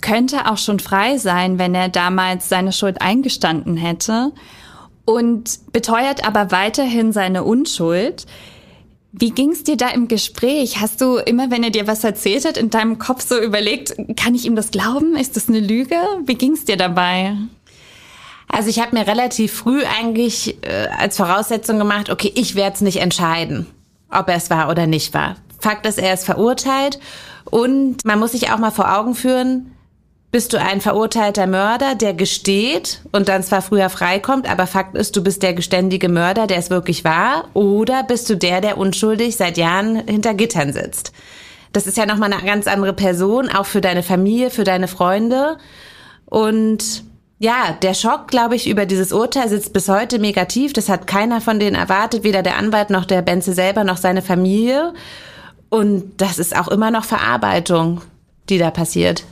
könnte 0.00 0.50
auch 0.50 0.58
schon 0.58 0.78
frei 0.78 1.16
sein, 1.16 1.58
wenn 1.58 1.74
er 1.74 1.88
damals 1.88 2.48
seine 2.48 2.72
Schuld 2.72 3.00
eingestanden 3.00 3.76
hätte 3.76 4.32
und 5.04 5.58
beteuert 5.72 6.26
aber 6.26 6.50
weiterhin 6.50 7.12
seine 7.12 7.44
Unschuld. 7.44 8.26
Wie 9.12 9.30
ging's 9.30 9.62
dir 9.62 9.76
da 9.76 9.88
im 9.88 10.08
Gespräch? 10.08 10.80
Hast 10.80 11.00
du 11.00 11.16
immer, 11.16 11.50
wenn 11.50 11.62
er 11.62 11.70
dir 11.70 11.86
was 11.86 12.02
erzählt 12.04 12.44
hat, 12.44 12.56
in 12.56 12.70
deinem 12.70 12.98
Kopf 12.98 13.26
so 13.26 13.40
überlegt, 13.40 13.94
kann 14.16 14.34
ich 14.34 14.44
ihm 14.44 14.56
das 14.56 14.70
glauben? 14.70 15.16
Ist 15.16 15.36
das 15.36 15.48
eine 15.48 15.60
Lüge? 15.60 15.96
Wie 16.24 16.34
ging's 16.34 16.64
dir 16.64 16.76
dabei? 16.76 17.36
Also 18.48 18.68
ich 18.68 18.80
habe 18.80 18.96
mir 18.96 19.06
relativ 19.06 19.52
früh 19.52 19.82
eigentlich 19.84 20.58
äh, 20.62 20.88
als 20.98 21.16
Voraussetzung 21.16 21.78
gemacht, 21.78 22.10
okay, 22.10 22.32
ich 22.34 22.54
werde 22.54 22.74
es 22.74 22.80
nicht 22.80 23.00
entscheiden, 23.00 23.66
ob 24.10 24.28
er 24.28 24.36
es 24.36 24.50
war 24.50 24.70
oder 24.70 24.86
nicht 24.86 25.14
war. 25.14 25.36
Fakt 25.58 25.86
ist, 25.86 25.98
er 25.98 26.14
ist 26.14 26.24
verurteilt 26.24 26.98
und 27.50 28.04
man 28.04 28.18
muss 28.18 28.32
sich 28.32 28.50
auch 28.50 28.58
mal 28.58 28.70
vor 28.70 28.96
Augen 28.96 29.14
führen, 29.14 29.72
bist 30.30 30.52
du 30.52 30.60
ein 30.60 30.80
verurteilter 30.80 31.46
Mörder, 31.46 31.94
der 31.94 32.12
gesteht 32.12 33.00
und 33.12 33.28
dann 33.28 33.44
zwar 33.44 33.62
früher 33.62 33.88
freikommt, 33.88 34.50
aber 34.50 34.66
Fakt 34.66 34.96
ist, 34.96 35.14
du 35.16 35.22
bist 35.22 35.42
der 35.44 35.54
geständige 35.54 36.08
Mörder, 36.08 36.46
der 36.48 36.58
es 36.58 36.70
wirklich 36.70 37.04
war, 37.04 37.48
oder 37.54 38.02
bist 38.02 38.28
du 38.28 38.36
der, 38.36 38.60
der 38.60 38.76
unschuldig 38.76 39.36
seit 39.36 39.56
Jahren 39.56 40.06
hinter 40.08 40.34
Gittern 40.34 40.72
sitzt? 40.72 41.12
Das 41.72 41.86
ist 41.86 41.96
ja 41.96 42.06
nochmal 42.06 42.32
eine 42.32 42.44
ganz 42.44 42.66
andere 42.66 42.92
Person, 42.92 43.48
auch 43.48 43.66
für 43.66 43.80
deine 43.80 44.02
Familie, 44.02 44.50
für 44.50 44.64
deine 44.64 44.88
Freunde. 44.88 45.56
Und 46.26 47.04
ja, 47.38 47.76
der 47.82 47.94
Schock, 47.94 48.28
glaube 48.28 48.54
ich, 48.56 48.68
über 48.68 48.86
dieses 48.86 49.12
Urteil 49.12 49.48
sitzt 49.48 49.72
bis 49.72 49.88
heute 49.88 50.18
mega 50.18 50.44
tief. 50.44 50.72
Das 50.72 50.88
hat 50.88 51.06
keiner 51.06 51.40
von 51.40 51.58
denen 51.58 51.76
erwartet, 51.76 52.22
weder 52.22 52.42
der 52.42 52.56
Anwalt 52.56 52.90
noch 52.90 53.04
der 53.04 53.22
Benze 53.22 53.52
selber 53.52 53.84
noch 53.84 53.96
seine 53.96 54.22
Familie. 54.22 54.94
Und 55.68 56.20
das 56.20 56.38
ist 56.38 56.56
auch 56.56 56.68
immer 56.68 56.90
noch 56.90 57.04
Verarbeitung, 57.04 58.00
die 58.48 58.58
da 58.58 58.70
passiert. 58.70 59.24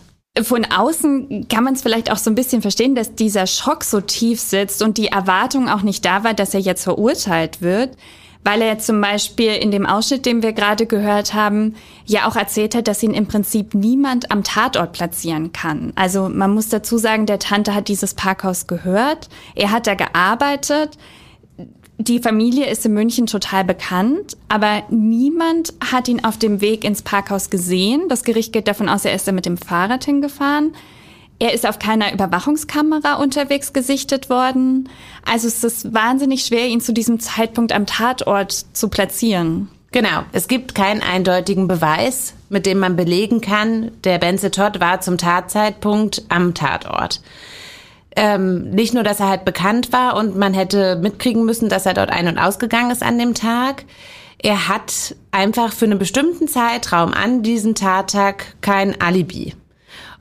Von 0.42 0.64
außen 0.64 1.46
kann 1.48 1.62
man 1.62 1.74
es 1.74 1.82
vielleicht 1.82 2.10
auch 2.10 2.16
so 2.16 2.30
ein 2.30 2.34
bisschen 2.34 2.62
verstehen, 2.62 2.94
dass 2.94 3.14
dieser 3.14 3.46
Schock 3.46 3.84
so 3.84 4.00
tief 4.00 4.40
sitzt 4.40 4.82
und 4.82 4.96
die 4.96 5.08
Erwartung 5.08 5.68
auch 5.68 5.82
nicht 5.82 6.04
da 6.04 6.24
war, 6.24 6.32
dass 6.32 6.54
er 6.54 6.60
jetzt 6.60 6.84
verurteilt 6.84 7.60
wird, 7.60 7.96
weil 8.44 8.62
er 8.62 8.78
zum 8.78 9.00
Beispiel 9.00 9.52
in 9.54 9.70
dem 9.70 9.86
Ausschnitt, 9.86 10.26
den 10.26 10.42
wir 10.42 10.52
gerade 10.52 10.86
gehört 10.86 11.34
haben, 11.34 11.74
ja 12.06 12.26
auch 12.26 12.36
erzählt 12.36 12.74
hat, 12.74 12.88
dass 12.88 13.02
ihn 13.02 13.14
im 13.14 13.26
Prinzip 13.26 13.74
niemand 13.74 14.30
am 14.30 14.42
Tatort 14.42 14.92
platzieren 14.92 15.52
kann. 15.52 15.92
Also 15.94 16.28
man 16.28 16.52
muss 16.52 16.68
dazu 16.68 16.98
sagen, 16.98 17.26
der 17.26 17.38
Tante 17.38 17.74
hat 17.74 17.88
dieses 17.88 18.14
Parkhaus 18.14 18.66
gehört, 18.66 19.28
er 19.54 19.70
hat 19.70 19.86
da 19.86 19.94
gearbeitet, 19.94 20.98
die 21.98 22.18
Familie 22.18 22.68
ist 22.68 22.84
in 22.84 22.94
München 22.94 23.26
total 23.26 23.64
bekannt, 23.64 24.36
aber 24.48 24.82
niemand 24.90 25.72
hat 25.92 26.08
ihn 26.08 26.24
auf 26.24 26.36
dem 26.36 26.60
Weg 26.60 26.84
ins 26.84 27.02
Parkhaus 27.02 27.48
gesehen. 27.48 28.08
Das 28.08 28.24
Gericht 28.24 28.52
geht 28.52 28.66
davon 28.66 28.88
aus, 28.88 29.04
er 29.04 29.14
ist 29.14 29.28
da 29.28 29.32
mit 29.32 29.46
dem 29.46 29.56
Fahrrad 29.56 30.04
hingefahren. 30.04 30.72
Er 31.42 31.52
ist 31.52 31.66
auf 31.66 31.80
keiner 31.80 32.12
Überwachungskamera 32.12 33.14
unterwegs 33.14 33.72
gesichtet 33.72 34.30
worden. 34.30 34.88
Also 35.28 35.48
es 35.48 35.64
ist 35.64 35.92
wahnsinnig 35.92 36.44
schwer, 36.44 36.68
ihn 36.68 36.80
zu 36.80 36.92
diesem 36.92 37.18
Zeitpunkt 37.18 37.72
am 37.72 37.84
Tatort 37.84 38.52
zu 38.52 38.88
platzieren. 38.88 39.68
Genau, 39.90 40.22
es 40.30 40.46
gibt 40.46 40.76
keinen 40.76 41.02
eindeutigen 41.02 41.66
Beweis, 41.66 42.34
mit 42.48 42.64
dem 42.64 42.78
man 42.78 42.94
belegen 42.94 43.40
kann, 43.40 43.90
der 44.04 44.20
Benze 44.20 44.52
Todd 44.52 44.78
war 44.78 45.00
zum 45.00 45.18
Tatzeitpunkt 45.18 46.22
am 46.28 46.54
Tatort 46.54 47.20
ähm, 48.14 48.70
nicht 48.70 48.94
nur, 48.94 49.02
dass 49.02 49.20
er 49.20 49.28
halt 49.28 49.44
bekannt 49.44 49.92
war 49.92 50.16
und 50.16 50.36
man 50.36 50.54
hätte 50.54 50.96
mitkriegen 50.96 51.44
müssen, 51.44 51.68
dass 51.68 51.86
er 51.86 51.94
dort 51.94 52.10
ein- 52.10 52.28
und 52.28 52.38
ausgegangen 52.38 52.90
ist 52.90 53.02
an 53.02 53.18
dem 53.18 53.32
Tag. 53.32 53.84
Er 54.36 54.68
hat 54.68 55.16
einfach 55.30 55.72
für 55.72 55.86
einen 55.86 55.98
bestimmten 55.98 56.46
Zeitraum 56.46 57.14
an 57.14 57.42
diesem 57.42 57.74
Tattag 57.74 58.54
kein 58.60 59.00
Alibi. 59.00 59.54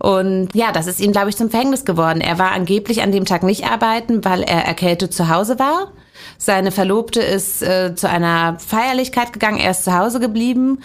Und 0.02 0.50
ja, 0.56 0.72
das 0.72 0.88
ist 0.88 1.00
ihm, 1.00 1.12
glaube 1.12 1.30
ich, 1.30 1.38
zum 1.38 1.52
Verhängnis 1.52 1.86
geworden. 1.86 2.22
Er 2.22 2.40
war 2.40 2.54
angeblich 2.54 3.04
an 3.04 3.12
dem 3.12 3.26
Tag 3.26 3.44
nicht 3.44 3.70
arbeiten, 3.70 4.26
weil 4.26 4.42
er 4.42 4.66
erkältet 4.66 5.14
zu 5.14 5.30
Hause 5.30 5.60
war. 5.60 5.92
Seine 6.40 6.72
Verlobte 6.72 7.22
ist 7.22 7.62
äh, 7.62 7.94
zu 7.94 8.10
einer 8.10 8.58
Feierlichkeit 8.60 9.32
gegangen, 9.32 9.60
er 9.60 9.72
ist 9.72 9.84
zu 9.84 9.96
Hause 9.96 10.20
geblieben. 10.20 10.80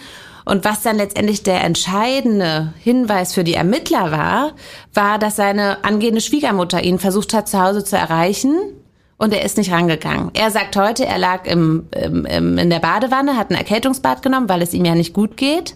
Und 0.45 0.65
was 0.65 0.83
dann 0.83 0.97
letztendlich 0.97 1.41
der 1.41 1.63
entscheidende 1.63 2.73
Hinweis 2.79 3.33
für 3.33 3.43
die 3.43 3.55
Ermittler 3.55 4.11
war, 4.11 4.51
war, 4.93 5.17
dass 5.17 5.35
seine 5.35 5.83
angehende 5.83 6.21
Schwiegermutter 6.21 6.83
ihn 6.83 6.99
versucht 6.99 7.33
hat, 7.33 7.49
zu 7.49 7.59
Hause 7.59 7.83
zu 7.83 7.97
erreichen. 7.97 8.55
Und 9.19 9.33
er 9.33 9.43
ist 9.43 9.57
nicht 9.57 9.71
rangegangen. 9.71 10.29
Er 10.35 10.51
sagt 10.51 10.75
heute, 10.75 11.05
er 11.05 11.17
lag 11.17 11.47
im, 11.47 11.87
im, 11.91 12.25
im, 12.25 12.57
in 12.59 12.69
der 12.69 12.79
Badewanne, 12.79 13.35
hat 13.35 13.49
ein 13.49 13.55
Erkältungsbad 13.55 14.21
genommen, 14.21 14.47
weil 14.47 14.61
es 14.61 14.75
ihm 14.75 14.85
ja 14.85 14.93
nicht 14.93 15.13
gut 15.13 15.37
geht. 15.37 15.75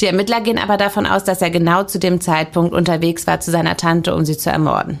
Die 0.00 0.06
Ermittler 0.06 0.40
gehen 0.40 0.58
aber 0.58 0.78
davon 0.78 1.04
aus, 1.06 1.22
dass 1.22 1.42
er 1.42 1.50
genau 1.50 1.82
zu 1.82 1.98
dem 1.98 2.22
Zeitpunkt 2.22 2.72
unterwegs 2.72 3.26
war 3.26 3.40
zu 3.40 3.50
seiner 3.50 3.76
Tante, 3.76 4.14
um 4.14 4.24
sie 4.24 4.38
zu 4.38 4.50
ermorden. 4.50 5.00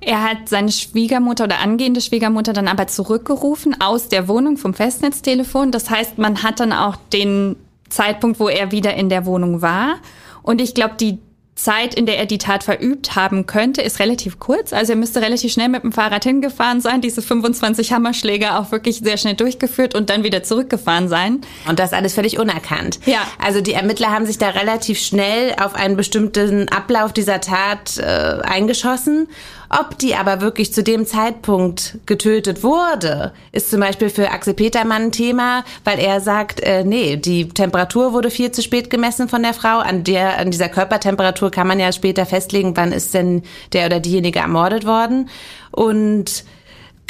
Er 0.00 0.22
hat 0.22 0.48
seine 0.48 0.72
Schwiegermutter 0.72 1.44
oder 1.44 1.60
angehende 1.60 2.00
Schwiegermutter 2.02 2.52
dann 2.52 2.68
aber 2.68 2.86
zurückgerufen 2.86 3.80
aus 3.80 4.08
der 4.08 4.28
Wohnung 4.28 4.58
vom 4.58 4.74
Festnetztelefon. 4.74 5.72
Das 5.72 5.88
heißt, 5.88 6.18
man 6.18 6.42
hat 6.42 6.60
dann 6.60 6.72
auch 6.72 6.96
den 7.12 7.56
Zeitpunkt, 7.88 8.40
wo 8.40 8.48
er 8.48 8.72
wieder 8.72 8.94
in 8.94 9.08
der 9.08 9.24
Wohnung 9.26 9.62
war. 9.62 9.96
Und 10.42 10.60
ich 10.60 10.74
glaube, 10.74 10.94
die 10.98 11.18
Zeit, 11.54 11.94
in 11.94 12.06
der 12.06 12.18
er 12.18 12.26
die 12.26 12.38
Tat 12.38 12.64
verübt 12.64 13.16
haben 13.16 13.44
könnte, 13.46 13.82
ist 13.82 13.98
relativ 13.98 14.38
kurz. 14.38 14.72
Also 14.72 14.92
er 14.92 14.96
müsste 14.96 15.20
relativ 15.20 15.52
schnell 15.52 15.68
mit 15.68 15.82
dem 15.82 15.92
Fahrrad 15.92 16.24
hingefahren 16.24 16.80
sein, 16.80 17.00
diese 17.00 17.20
25 17.20 17.92
Hammerschläge 17.92 18.56
auch 18.56 18.72
wirklich 18.72 19.00
sehr 19.00 19.18
schnell 19.18 19.34
durchgeführt 19.34 19.94
und 19.94 20.08
dann 20.08 20.24
wieder 20.24 20.42
zurückgefahren 20.42 21.08
sein. 21.08 21.42
Und 21.68 21.78
das 21.78 21.92
alles 21.92 22.14
völlig 22.14 22.38
unerkannt. 22.38 23.00
Ja. 23.04 23.20
Also 23.38 23.60
die 23.60 23.74
Ermittler 23.74 24.10
haben 24.10 24.24
sich 24.24 24.38
da 24.38 24.48
relativ 24.48 24.98
schnell 24.98 25.54
auf 25.60 25.74
einen 25.74 25.96
bestimmten 25.96 26.68
Ablauf 26.68 27.12
dieser 27.12 27.40
Tat 27.40 27.98
äh, 27.98 28.02
eingeschossen 28.42 29.28
ob 29.70 29.96
die 29.98 30.16
aber 30.16 30.40
wirklich 30.40 30.72
zu 30.72 30.82
dem 30.82 31.06
Zeitpunkt 31.06 31.98
getötet 32.04 32.64
wurde, 32.64 33.32
ist 33.52 33.70
zum 33.70 33.78
Beispiel 33.78 34.10
für 34.10 34.30
Axel 34.30 34.52
Petermann 34.52 35.04
ein 35.04 35.12
Thema, 35.12 35.64
weil 35.84 36.00
er 36.00 36.20
sagt, 36.20 36.60
äh, 36.60 36.82
nee, 36.82 37.16
die 37.16 37.48
Temperatur 37.48 38.12
wurde 38.12 38.30
viel 38.30 38.50
zu 38.50 38.62
spät 38.62 38.90
gemessen 38.90 39.28
von 39.28 39.44
der 39.44 39.54
Frau. 39.54 39.78
An 39.78 40.02
der, 40.02 40.38
an 40.38 40.50
dieser 40.50 40.68
Körpertemperatur 40.68 41.52
kann 41.52 41.68
man 41.68 41.78
ja 41.78 41.92
später 41.92 42.26
festlegen, 42.26 42.76
wann 42.76 42.90
ist 42.90 43.14
denn 43.14 43.44
der 43.72 43.86
oder 43.86 44.00
diejenige 44.00 44.40
ermordet 44.40 44.84
worden. 44.86 45.28
Und 45.70 46.44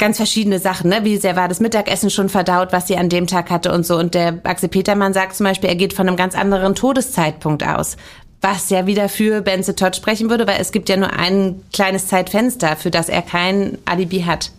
ganz 0.01 0.17
verschiedene 0.17 0.57
Sachen, 0.57 0.89
ne? 0.89 1.03
Wie 1.03 1.17
sehr 1.17 1.35
war 1.35 1.47
das 1.47 1.59
Mittagessen 1.59 2.09
schon 2.09 2.27
verdaut, 2.27 2.69
was 2.71 2.87
sie 2.87 2.97
an 2.97 3.07
dem 3.07 3.27
Tag 3.27 3.51
hatte 3.51 3.71
und 3.71 3.85
so. 3.85 3.97
Und 3.97 4.15
der 4.15 4.39
Axel 4.43 4.67
Petermann 4.67 5.13
sagt 5.13 5.35
zum 5.35 5.45
Beispiel, 5.45 5.69
er 5.69 5.75
geht 5.75 5.93
von 5.93 6.07
einem 6.07 6.17
ganz 6.17 6.35
anderen 6.35 6.73
Todeszeitpunkt 6.73 7.63
aus 7.65 7.97
was 8.41 8.69
ja 8.71 8.87
wieder 8.87 9.07
für 9.07 9.41
Benze 9.41 9.75
Todd 9.75 9.95
sprechen 9.95 10.29
würde, 10.29 10.47
weil 10.47 10.59
es 10.59 10.71
gibt 10.71 10.89
ja 10.89 10.97
nur 10.97 11.13
ein 11.13 11.61
kleines 11.71 12.07
Zeitfenster, 12.07 12.75
für 12.75 12.91
das 12.91 13.07
er 13.07 13.21
kein 13.21 13.77
Alibi 13.85 14.21
hat. 14.21 14.51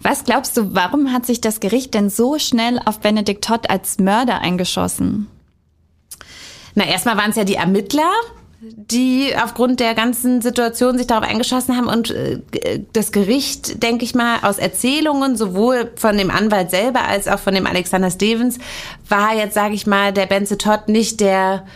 Was 0.00 0.24
glaubst 0.24 0.56
du, 0.56 0.74
warum 0.74 1.12
hat 1.12 1.26
sich 1.26 1.40
das 1.40 1.60
Gericht 1.60 1.94
denn 1.94 2.10
so 2.10 2.38
schnell 2.38 2.78
auf 2.84 3.00
Benedikt 3.00 3.44
Todd 3.44 3.70
als 3.70 3.98
Mörder 3.98 4.40
eingeschossen? 4.40 5.28
Na, 6.74 6.86
erstmal 6.86 7.16
waren 7.16 7.30
es 7.30 7.36
ja 7.36 7.44
die 7.44 7.54
Ermittler, 7.54 8.10
die 8.60 9.32
aufgrund 9.42 9.80
der 9.80 9.94
ganzen 9.94 10.40
Situation 10.40 10.96
sich 10.98 11.06
darauf 11.06 11.28
eingeschossen 11.28 11.76
haben 11.76 11.88
und 11.88 12.10
äh, 12.10 12.40
das 12.92 13.12
Gericht, 13.12 13.82
denke 13.82 14.04
ich 14.04 14.14
mal, 14.14 14.38
aus 14.42 14.58
Erzählungen 14.58 15.36
sowohl 15.36 15.90
von 15.96 16.16
dem 16.16 16.30
Anwalt 16.30 16.70
selber 16.70 17.02
als 17.02 17.28
auch 17.28 17.38
von 17.38 17.54
dem 17.54 17.66
Alexander 17.66 18.10
Stevens 18.10 18.58
war 19.08 19.34
jetzt, 19.34 19.54
sage 19.54 19.74
ich 19.74 19.86
mal, 19.86 20.12
der 20.12 20.26
Benze 20.26 20.58
Todd 20.58 20.88
nicht 20.88 21.20
der 21.20 21.66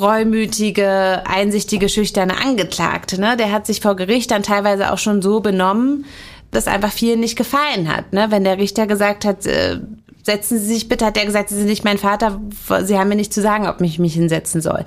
reumütige, 0.00 1.22
einsichtige, 1.26 1.88
schüchterne 1.88 2.38
Angeklagte. 2.38 3.20
Ne? 3.20 3.36
Der 3.36 3.52
hat 3.52 3.66
sich 3.66 3.80
vor 3.80 3.96
Gericht 3.96 4.30
dann 4.30 4.42
teilweise 4.42 4.92
auch 4.92 4.98
schon 4.98 5.22
so 5.22 5.40
benommen, 5.40 6.04
dass 6.50 6.66
einfach 6.66 6.92
vielen 6.92 7.20
nicht 7.20 7.36
gefallen 7.36 7.94
hat. 7.94 8.12
Ne? 8.12 8.26
Wenn 8.30 8.44
der 8.44 8.58
Richter 8.58 8.86
gesagt 8.86 9.24
hat, 9.24 9.46
äh, 9.46 9.78
setzen 10.22 10.58
Sie 10.58 10.66
sich 10.66 10.88
bitte, 10.88 11.06
hat 11.06 11.16
er 11.16 11.26
gesagt, 11.26 11.48
Sie 11.48 11.56
sind 11.56 11.66
nicht 11.66 11.84
mein 11.84 11.98
Vater, 11.98 12.40
Sie 12.82 12.98
haben 12.98 13.08
mir 13.08 13.16
nicht 13.16 13.32
zu 13.32 13.40
sagen, 13.40 13.66
ob 13.66 13.80
ich 13.80 13.98
mich 13.98 14.14
hinsetzen 14.14 14.60
soll. 14.60 14.84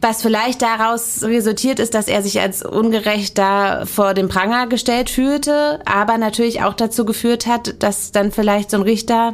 Was 0.00 0.20
vielleicht 0.20 0.60
daraus 0.60 1.22
resultiert 1.22 1.78
ist, 1.78 1.94
dass 1.94 2.08
er 2.08 2.22
sich 2.22 2.38
als 2.38 2.62
ungerecht 2.62 3.38
da 3.38 3.86
vor 3.86 4.12
dem 4.12 4.28
Pranger 4.28 4.66
gestellt 4.66 5.08
fühlte, 5.08 5.80
aber 5.86 6.18
natürlich 6.18 6.62
auch 6.62 6.74
dazu 6.74 7.06
geführt 7.06 7.46
hat, 7.46 7.82
dass 7.82 8.12
dann 8.12 8.30
vielleicht 8.30 8.70
so 8.70 8.76
ein 8.76 8.82
Richter 8.82 9.32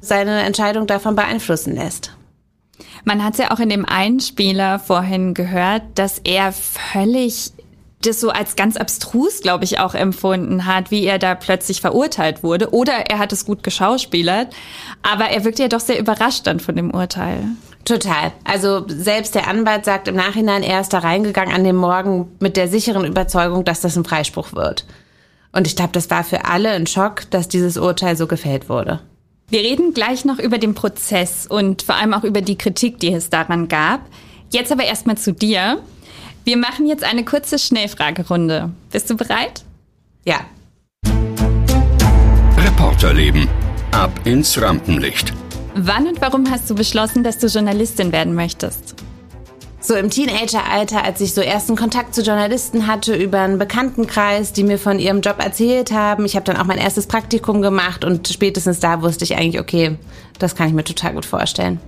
seine 0.00 0.42
Entscheidung 0.42 0.86
davon 0.86 1.16
beeinflussen 1.16 1.74
lässt. 1.74 2.12
Man 3.04 3.22
hat 3.24 3.38
ja 3.38 3.50
auch 3.50 3.60
in 3.60 3.68
dem 3.68 3.84
Einspieler 3.84 4.78
vorhin 4.78 5.34
gehört, 5.34 5.82
dass 5.94 6.18
er 6.18 6.52
völlig 6.52 7.52
das 8.06 8.20
so 8.20 8.30
als 8.30 8.56
ganz 8.56 8.76
abstrus, 8.76 9.40
glaube 9.40 9.64
ich, 9.64 9.78
auch 9.78 9.94
empfunden 9.94 10.66
hat, 10.66 10.90
wie 10.90 11.04
er 11.04 11.18
da 11.18 11.34
plötzlich 11.34 11.80
verurteilt 11.80 12.42
wurde. 12.42 12.72
Oder 12.72 13.10
er 13.10 13.18
hat 13.18 13.32
es 13.32 13.46
gut 13.46 13.62
geschauspielert. 13.62 14.54
Aber 15.02 15.30
er 15.30 15.44
wirkt 15.44 15.58
ja 15.58 15.68
doch 15.68 15.80
sehr 15.80 15.98
überrascht 15.98 16.46
dann 16.46 16.60
von 16.60 16.76
dem 16.76 16.90
Urteil. 16.92 17.44
Total. 17.84 18.32
Also 18.44 18.84
selbst 18.88 19.34
der 19.34 19.46
Anwalt 19.46 19.84
sagt 19.84 20.08
im 20.08 20.16
Nachhinein, 20.16 20.62
er 20.62 20.80
ist 20.80 20.92
da 20.92 21.00
reingegangen 21.00 21.54
an 21.54 21.64
dem 21.64 21.76
Morgen 21.76 22.30
mit 22.40 22.56
der 22.56 22.68
sicheren 22.68 23.04
Überzeugung, 23.04 23.64
dass 23.64 23.80
das 23.80 23.96
ein 23.96 24.04
Freispruch 24.04 24.54
wird. 24.54 24.86
Und 25.52 25.66
ich 25.66 25.76
glaube, 25.76 25.92
das 25.92 26.10
war 26.10 26.24
für 26.24 26.46
alle 26.46 26.70
ein 26.70 26.86
Schock, 26.86 27.30
dass 27.30 27.48
dieses 27.48 27.76
Urteil 27.76 28.16
so 28.16 28.26
gefällt 28.26 28.68
wurde. 28.68 29.00
Wir 29.48 29.60
reden 29.60 29.92
gleich 29.92 30.24
noch 30.24 30.38
über 30.38 30.58
den 30.58 30.74
Prozess 30.74 31.46
und 31.46 31.82
vor 31.82 31.96
allem 31.96 32.14
auch 32.14 32.24
über 32.24 32.40
die 32.40 32.56
Kritik, 32.56 32.98
die 32.98 33.12
es 33.12 33.28
daran 33.28 33.68
gab. 33.68 34.00
Jetzt 34.50 34.72
aber 34.72 34.84
erstmal 34.84 35.18
zu 35.18 35.32
dir. 35.32 35.80
Wir 36.44 36.56
machen 36.56 36.86
jetzt 36.86 37.04
eine 37.04 37.24
kurze 37.24 37.58
Schnellfragerunde. 37.58 38.70
Bist 38.90 39.10
du 39.10 39.16
bereit? 39.16 39.64
Ja. 40.24 40.40
Reporterleben. 42.58 43.48
Ab 43.92 44.12
ins 44.24 44.60
Rampenlicht. 44.60 45.32
Wann 45.74 46.06
und 46.06 46.20
warum 46.20 46.50
hast 46.50 46.68
du 46.70 46.74
beschlossen, 46.74 47.22
dass 47.22 47.38
du 47.38 47.46
Journalistin 47.46 48.12
werden 48.12 48.34
möchtest? 48.34 48.94
So 49.86 49.94
im 49.94 50.08
Teenageralter, 50.08 51.04
als 51.04 51.20
ich 51.20 51.34
so 51.34 51.42
ersten 51.42 51.76
Kontakt 51.76 52.14
zu 52.14 52.22
Journalisten 52.22 52.86
hatte 52.86 53.14
über 53.14 53.40
einen 53.40 53.58
Bekanntenkreis, 53.58 54.52
die 54.52 54.64
mir 54.64 54.78
von 54.78 54.98
ihrem 54.98 55.20
Job 55.20 55.36
erzählt 55.38 55.92
haben. 55.92 56.24
Ich 56.24 56.36
habe 56.36 56.44
dann 56.44 56.56
auch 56.56 56.64
mein 56.64 56.78
erstes 56.78 57.06
Praktikum 57.06 57.60
gemacht 57.60 58.04
und 58.04 58.26
spätestens 58.28 58.80
da 58.80 59.02
wusste 59.02 59.24
ich 59.24 59.36
eigentlich, 59.36 59.60
okay, 59.60 59.96
das 60.38 60.54
kann 60.54 60.68
ich 60.68 60.74
mir 60.74 60.84
total 60.84 61.14
gut 61.14 61.26
vorstellen. 61.26 61.80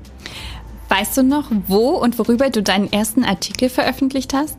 Weißt 0.88 1.16
du 1.16 1.22
noch, 1.22 1.50
wo 1.66 1.90
und 1.90 2.18
worüber 2.18 2.50
du 2.50 2.62
deinen 2.62 2.92
ersten 2.92 3.24
Artikel 3.24 3.70
veröffentlicht 3.70 4.34
hast? 4.34 4.56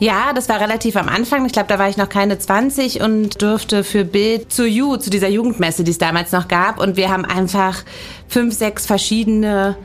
Ja, 0.00 0.32
das 0.34 0.48
war 0.48 0.60
relativ 0.60 0.96
am 0.96 1.08
Anfang. 1.08 1.46
Ich 1.46 1.52
glaube, 1.52 1.68
da 1.68 1.78
war 1.78 1.88
ich 1.88 1.96
noch 1.96 2.08
keine 2.08 2.38
20 2.38 3.00
und 3.00 3.40
durfte 3.40 3.84
für 3.84 4.04
Bild 4.04 4.52
zu 4.52 4.66
You, 4.66 4.96
zu 4.96 5.08
dieser 5.10 5.28
Jugendmesse, 5.28 5.84
die 5.84 5.92
es 5.92 5.98
damals 5.98 6.32
noch 6.32 6.48
gab. 6.48 6.80
Und 6.80 6.96
wir 6.96 7.10
haben 7.10 7.24
einfach 7.24 7.84
fünf, 8.26 8.54
sechs 8.54 8.86
verschiedene 8.86 9.76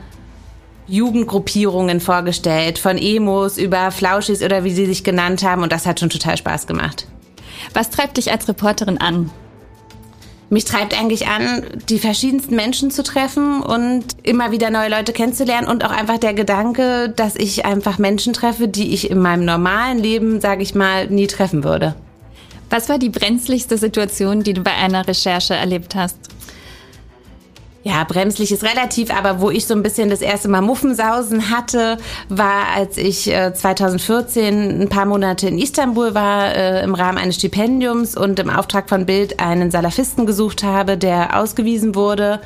Jugendgruppierungen 0.90 2.00
vorgestellt, 2.00 2.78
von 2.78 2.98
Emos 2.98 3.56
über 3.56 3.90
Flauschis 3.90 4.42
oder 4.42 4.64
wie 4.64 4.72
sie 4.72 4.86
sich 4.86 5.04
genannt 5.04 5.42
haben 5.42 5.62
und 5.62 5.72
das 5.72 5.86
hat 5.86 6.00
schon 6.00 6.10
total 6.10 6.36
Spaß 6.36 6.66
gemacht. 6.66 7.06
Was 7.74 7.90
treibt 7.90 8.16
dich 8.16 8.30
als 8.32 8.48
Reporterin 8.48 8.98
an? 8.98 9.30
Mich 10.52 10.64
treibt 10.64 10.98
eigentlich 10.98 11.28
an, 11.28 11.62
die 11.88 12.00
verschiedensten 12.00 12.56
Menschen 12.56 12.90
zu 12.90 13.04
treffen 13.04 13.62
und 13.62 14.04
immer 14.24 14.50
wieder 14.50 14.70
neue 14.70 14.90
Leute 14.90 15.12
kennenzulernen 15.12 15.68
und 15.68 15.84
auch 15.84 15.92
einfach 15.92 16.18
der 16.18 16.34
Gedanke, 16.34 17.08
dass 17.14 17.36
ich 17.36 17.64
einfach 17.64 17.98
Menschen 17.98 18.32
treffe, 18.32 18.66
die 18.66 18.92
ich 18.92 19.12
in 19.12 19.20
meinem 19.20 19.44
normalen 19.44 19.98
Leben, 19.98 20.40
sage 20.40 20.64
ich 20.64 20.74
mal, 20.74 21.06
nie 21.06 21.28
treffen 21.28 21.62
würde. 21.62 21.94
Was 22.68 22.88
war 22.88 22.98
die 22.98 23.10
brenzligste 23.10 23.78
Situation, 23.78 24.42
die 24.42 24.54
du 24.54 24.62
bei 24.62 24.74
einer 24.74 25.06
Recherche 25.06 25.54
erlebt 25.54 25.94
hast? 25.94 26.16
Ja, 27.82 28.04
bremslich 28.04 28.52
ist 28.52 28.62
relativ, 28.62 29.10
aber 29.10 29.40
wo 29.40 29.48
ich 29.48 29.66
so 29.66 29.72
ein 29.72 29.82
bisschen 29.82 30.10
das 30.10 30.20
erste 30.20 30.48
Mal 30.48 30.60
Muffensausen 30.60 31.48
hatte, 31.48 31.96
war, 32.28 32.68
als 32.76 32.98
ich 32.98 33.32
äh, 33.32 33.54
2014 33.54 34.82
ein 34.82 34.88
paar 34.90 35.06
Monate 35.06 35.48
in 35.48 35.58
Istanbul 35.58 36.14
war, 36.14 36.54
äh, 36.54 36.82
im 36.82 36.94
Rahmen 36.94 37.16
eines 37.16 37.36
Stipendiums 37.36 38.18
und 38.18 38.38
im 38.38 38.50
Auftrag 38.50 38.90
von 38.90 39.06
Bild 39.06 39.40
einen 39.40 39.70
Salafisten 39.70 40.26
gesucht 40.26 40.62
habe, 40.62 40.98
der 40.98 41.38
ausgewiesen 41.40 41.94
wurde. 41.94 42.40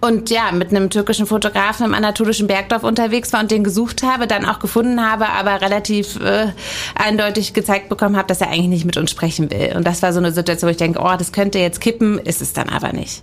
Und 0.00 0.30
ja, 0.30 0.50
mit 0.50 0.70
einem 0.70 0.88
türkischen 0.88 1.26
Fotografen 1.26 1.84
im 1.84 1.92
anatolischen 1.92 2.46
Bergdorf 2.46 2.82
unterwegs 2.82 3.34
war 3.34 3.40
und 3.40 3.50
den 3.50 3.64
gesucht 3.64 4.02
habe, 4.02 4.26
dann 4.26 4.46
auch 4.46 4.60
gefunden 4.60 5.06
habe, 5.06 5.28
aber 5.28 5.60
relativ 5.60 6.18
äh, 6.20 6.46
eindeutig 6.94 7.52
gezeigt 7.52 7.90
bekommen 7.90 8.16
habe, 8.16 8.28
dass 8.28 8.40
er 8.40 8.48
eigentlich 8.48 8.68
nicht 8.68 8.84
mit 8.86 8.96
uns 8.96 9.10
sprechen 9.10 9.50
will. 9.50 9.74
Und 9.76 9.86
das 9.86 10.00
war 10.00 10.14
so 10.14 10.20
eine 10.20 10.32
Situation, 10.32 10.68
wo 10.68 10.70
ich 10.70 10.78
denke, 10.78 11.00
oh, 11.02 11.16
das 11.18 11.32
könnte 11.32 11.58
jetzt 11.58 11.82
kippen, 11.82 12.18
ist 12.18 12.40
es 12.40 12.54
dann 12.54 12.70
aber 12.70 12.94
nicht. 12.94 13.22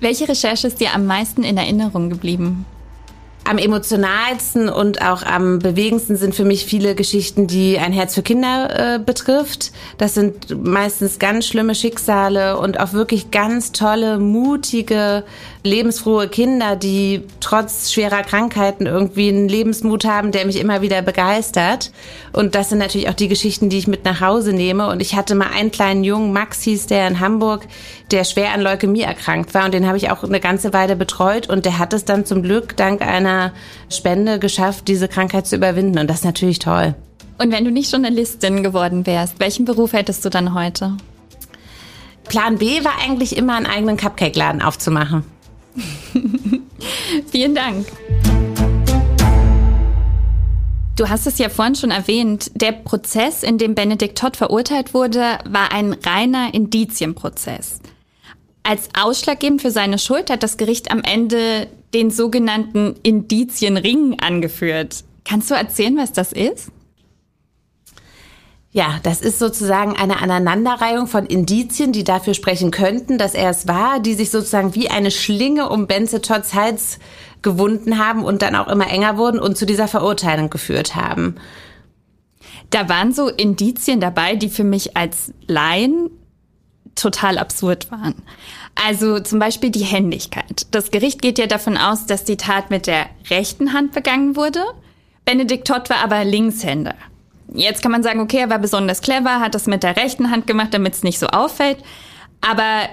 Welche 0.00 0.28
Recherche 0.28 0.68
ist 0.68 0.80
dir 0.80 0.94
am 0.94 1.06
meisten 1.06 1.42
in 1.42 1.56
Erinnerung 1.56 2.08
geblieben? 2.08 2.64
Am 3.44 3.56
emotionalsten 3.56 4.68
und 4.68 5.00
auch 5.00 5.22
am 5.22 5.58
bewegendsten 5.58 6.16
sind 6.16 6.34
für 6.34 6.44
mich 6.44 6.66
viele 6.66 6.94
Geschichten, 6.94 7.46
die 7.46 7.78
ein 7.78 7.92
Herz 7.92 8.14
für 8.14 8.22
Kinder 8.22 8.96
äh, 8.96 8.98
betrifft. 8.98 9.72
Das 9.96 10.12
sind 10.12 10.62
meistens 10.62 11.18
ganz 11.18 11.46
schlimme 11.46 11.74
Schicksale 11.74 12.58
und 12.58 12.78
auch 12.78 12.92
wirklich 12.92 13.30
ganz 13.30 13.72
tolle, 13.72 14.18
mutige, 14.18 15.24
lebensfrohe 15.62 16.28
Kinder, 16.28 16.76
die 16.76 17.22
trotz 17.40 17.90
schwerer 17.90 18.22
Krankheiten 18.22 18.86
irgendwie 18.86 19.28
einen 19.28 19.48
Lebensmut 19.48 20.04
haben, 20.04 20.30
der 20.30 20.44
mich 20.44 20.60
immer 20.60 20.82
wieder 20.82 21.00
begeistert. 21.00 21.90
Und 22.32 22.54
das 22.54 22.68
sind 22.68 22.78
natürlich 22.78 23.08
auch 23.08 23.14
die 23.14 23.28
Geschichten, 23.28 23.70
die 23.70 23.78
ich 23.78 23.86
mit 23.86 24.04
nach 24.04 24.20
Hause 24.20 24.52
nehme. 24.52 24.88
Und 24.88 25.00
ich 25.00 25.14
hatte 25.14 25.34
mal 25.34 25.50
einen 25.54 25.70
kleinen 25.70 26.04
Jungen, 26.04 26.32
Max 26.32 26.62
hieß 26.62 26.86
der 26.86 27.08
in 27.08 27.20
Hamburg, 27.20 27.66
der 28.10 28.24
schwer 28.24 28.52
an 28.52 28.60
Leukämie 28.60 29.02
erkrankt 29.02 29.54
war. 29.54 29.64
Und 29.64 29.74
den 29.74 29.86
habe 29.86 29.96
ich 29.96 30.10
auch 30.10 30.22
eine 30.22 30.40
ganze 30.40 30.72
Weile 30.72 30.96
betreut. 30.96 31.48
Und 31.48 31.64
der 31.64 31.78
hat 31.78 31.92
es 31.92 32.04
dann 32.04 32.26
zum 32.26 32.42
Glück 32.42 32.76
dank 32.76 33.02
einer 33.02 33.27
Spende 33.90 34.38
geschafft, 34.38 34.88
diese 34.88 35.08
Krankheit 35.08 35.46
zu 35.46 35.56
überwinden. 35.56 35.98
Und 35.98 36.08
das 36.08 36.18
ist 36.18 36.24
natürlich 36.24 36.58
toll. 36.58 36.94
Und 37.38 37.52
wenn 37.52 37.64
du 37.64 37.70
nicht 37.70 37.92
Journalistin 37.92 38.62
geworden 38.62 39.06
wärst, 39.06 39.38
welchen 39.38 39.64
Beruf 39.64 39.92
hättest 39.92 40.24
du 40.24 40.28
dann 40.30 40.54
heute? 40.54 40.96
Plan 42.24 42.58
B 42.58 42.84
war 42.84 42.98
eigentlich 43.02 43.36
immer 43.36 43.54
einen 43.54 43.66
eigenen 43.66 43.96
Cupcake-Laden 43.96 44.60
aufzumachen. 44.60 45.24
Vielen 47.30 47.54
Dank. 47.54 47.86
Du 50.96 51.08
hast 51.08 51.28
es 51.28 51.38
ja 51.38 51.48
vorhin 51.48 51.76
schon 51.76 51.92
erwähnt, 51.92 52.50
der 52.56 52.72
Prozess, 52.72 53.44
in 53.44 53.56
dem 53.56 53.76
Benedikt 53.76 54.18
Todd 54.18 54.36
verurteilt 54.36 54.94
wurde, 54.94 55.38
war 55.48 55.70
ein 55.72 55.92
reiner 55.92 56.52
Indizienprozess. 56.52 57.78
Als 58.64 58.88
ausschlaggebend 59.00 59.62
für 59.62 59.70
seine 59.70 59.98
Schuld 59.98 60.28
hat 60.28 60.42
das 60.42 60.56
Gericht 60.56 60.90
am 60.90 61.02
Ende 61.02 61.68
den 61.94 62.10
sogenannten 62.10 62.96
Indizienring 63.02 64.18
angeführt. 64.20 65.04
Kannst 65.24 65.50
du 65.50 65.54
erzählen, 65.54 65.96
was 65.96 66.12
das 66.12 66.32
ist? 66.32 66.70
Ja, 68.70 69.00
das 69.02 69.22
ist 69.22 69.38
sozusagen 69.38 69.96
eine 69.96 70.20
Aneinanderreihung 70.20 71.06
von 71.06 71.24
Indizien, 71.24 71.92
die 71.92 72.04
dafür 72.04 72.34
sprechen 72.34 72.70
könnten, 72.70 73.16
dass 73.16 73.34
er 73.34 73.50
es 73.50 73.66
war, 73.66 73.98
die 73.98 74.14
sich 74.14 74.30
sozusagen 74.30 74.74
wie 74.74 74.90
eine 74.90 75.10
Schlinge 75.10 75.70
um 75.70 75.86
Benze 75.86 76.20
Todds 76.20 76.52
Hals 76.54 76.98
gewunden 77.40 77.98
haben 77.98 78.24
und 78.24 78.42
dann 78.42 78.54
auch 78.54 78.68
immer 78.68 78.88
enger 78.88 79.16
wurden 79.16 79.40
und 79.40 79.56
zu 79.56 79.64
dieser 79.64 79.88
Verurteilung 79.88 80.50
geführt 80.50 80.94
haben. 80.96 81.36
Da 82.70 82.88
waren 82.90 83.12
so 83.12 83.28
Indizien 83.28 84.00
dabei, 84.00 84.36
die 84.36 84.50
für 84.50 84.64
mich 84.64 84.96
als 84.96 85.32
Laien 85.46 86.10
total 87.00 87.38
absurd 87.38 87.90
waren. 87.90 88.14
Also 88.74 89.20
zum 89.20 89.38
Beispiel 89.38 89.70
die 89.70 89.84
Händigkeit. 89.84 90.66
Das 90.70 90.90
Gericht 90.90 91.22
geht 91.22 91.38
ja 91.38 91.46
davon 91.46 91.76
aus, 91.76 92.06
dass 92.06 92.24
die 92.24 92.36
Tat 92.36 92.70
mit 92.70 92.86
der 92.86 93.06
rechten 93.30 93.72
Hand 93.72 93.92
begangen 93.92 94.36
wurde. 94.36 94.64
Benedikt 95.24 95.66
Todd 95.66 95.90
war 95.90 95.98
aber 95.98 96.24
Linkshänder. 96.24 96.94
Jetzt 97.52 97.82
kann 97.82 97.92
man 97.92 98.02
sagen, 98.02 98.20
okay, 98.20 98.38
er 98.38 98.50
war 98.50 98.58
besonders 98.58 99.00
clever, 99.00 99.40
hat 99.40 99.54
das 99.54 99.66
mit 99.66 99.82
der 99.82 99.96
rechten 99.96 100.30
Hand 100.30 100.46
gemacht, 100.46 100.72
damit 100.72 100.94
es 100.94 101.02
nicht 101.02 101.18
so 101.18 101.26
auffällt. 101.28 101.78
Aber 102.40 102.88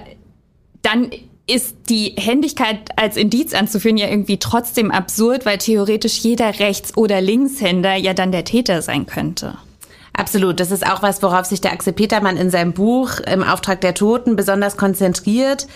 dann 0.82 1.10
ist 1.46 1.76
die 1.88 2.14
Händigkeit 2.16 2.90
als 2.96 3.16
Indiz 3.16 3.54
anzuführen 3.54 3.96
ja 3.96 4.08
irgendwie 4.08 4.38
trotzdem 4.38 4.90
absurd, 4.90 5.46
weil 5.46 5.58
theoretisch 5.58 6.18
jeder 6.18 6.58
Rechts- 6.58 6.96
oder 6.96 7.20
Linkshänder 7.20 7.94
ja 7.94 8.14
dann 8.14 8.32
der 8.32 8.44
Täter 8.44 8.82
sein 8.82 9.06
könnte. 9.06 9.56
Absolut. 10.16 10.60
Das 10.60 10.70
ist 10.70 10.86
auch 10.86 11.02
was, 11.02 11.22
worauf 11.22 11.46
sich 11.46 11.60
der 11.60 11.72
Axel 11.72 11.92
Petermann 11.92 12.36
in 12.36 12.50
seinem 12.50 12.72
Buch 12.72 13.20
im 13.20 13.42
Auftrag 13.42 13.80
der 13.82 13.94
Toten 13.94 14.34
besonders 14.34 14.76
konzentriert 14.76 15.66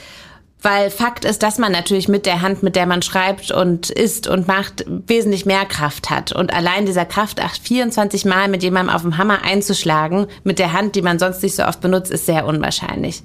weil 0.63 0.91
Fakt 0.91 1.25
ist, 1.25 1.43
dass 1.43 1.59
man 1.59 1.73
natürlich 1.73 2.09
mit 2.09 2.27
der 2.27 2.43
Hand, 2.43 2.63
mit 2.63 2.77
der 2.77 2.87
man 2.87 3.03
schreibt 3.03 3.51
und 3.51 3.91
isst 3.91 4.27
und 4.27 4.47
macht, 4.47 4.85
wesentlich 4.87 5.47
mehr 5.47 5.65
Kraft 5.65 6.11
hat. 6.11 6.33
Und 6.33 6.53
allein 6.53 6.87
dieser 6.87 7.07
Kraft, 7.07 7.41
24 7.41 8.25
Mal 8.25 8.49
mit 8.49 8.63
jemandem 8.63 8.95
auf 8.95 9.03
dem 9.03 9.17
Hammer 9.17 9.43
einzuschlagen, 9.43 10.27
mit 10.45 10.59
der 10.59 10.73
Hand, 10.73 10.97
die 10.97 11.03
man 11.03 11.19
sonst 11.19 11.43
nicht 11.43 11.57
so 11.57 11.65
oft 11.65 11.81
benutzt, 11.81 12.11
ist 12.11 12.27
sehr 12.27 12.47
unwahrscheinlich. 12.47 13.23